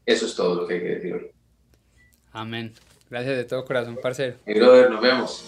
Eso 0.04 0.26
es 0.26 0.34
todo 0.34 0.54
lo 0.56 0.66
que 0.66 0.74
hay 0.74 0.80
que 0.80 0.88
decir 0.88 1.14
hoy. 1.14 1.30
Amén. 2.32 2.74
Gracias 3.12 3.36
de 3.36 3.44
todo 3.44 3.66
corazón, 3.66 3.98
parcero. 4.02 4.36
Y 4.46 4.54
brother, 4.54 4.90
nos 4.90 5.02
vemos. 5.02 5.44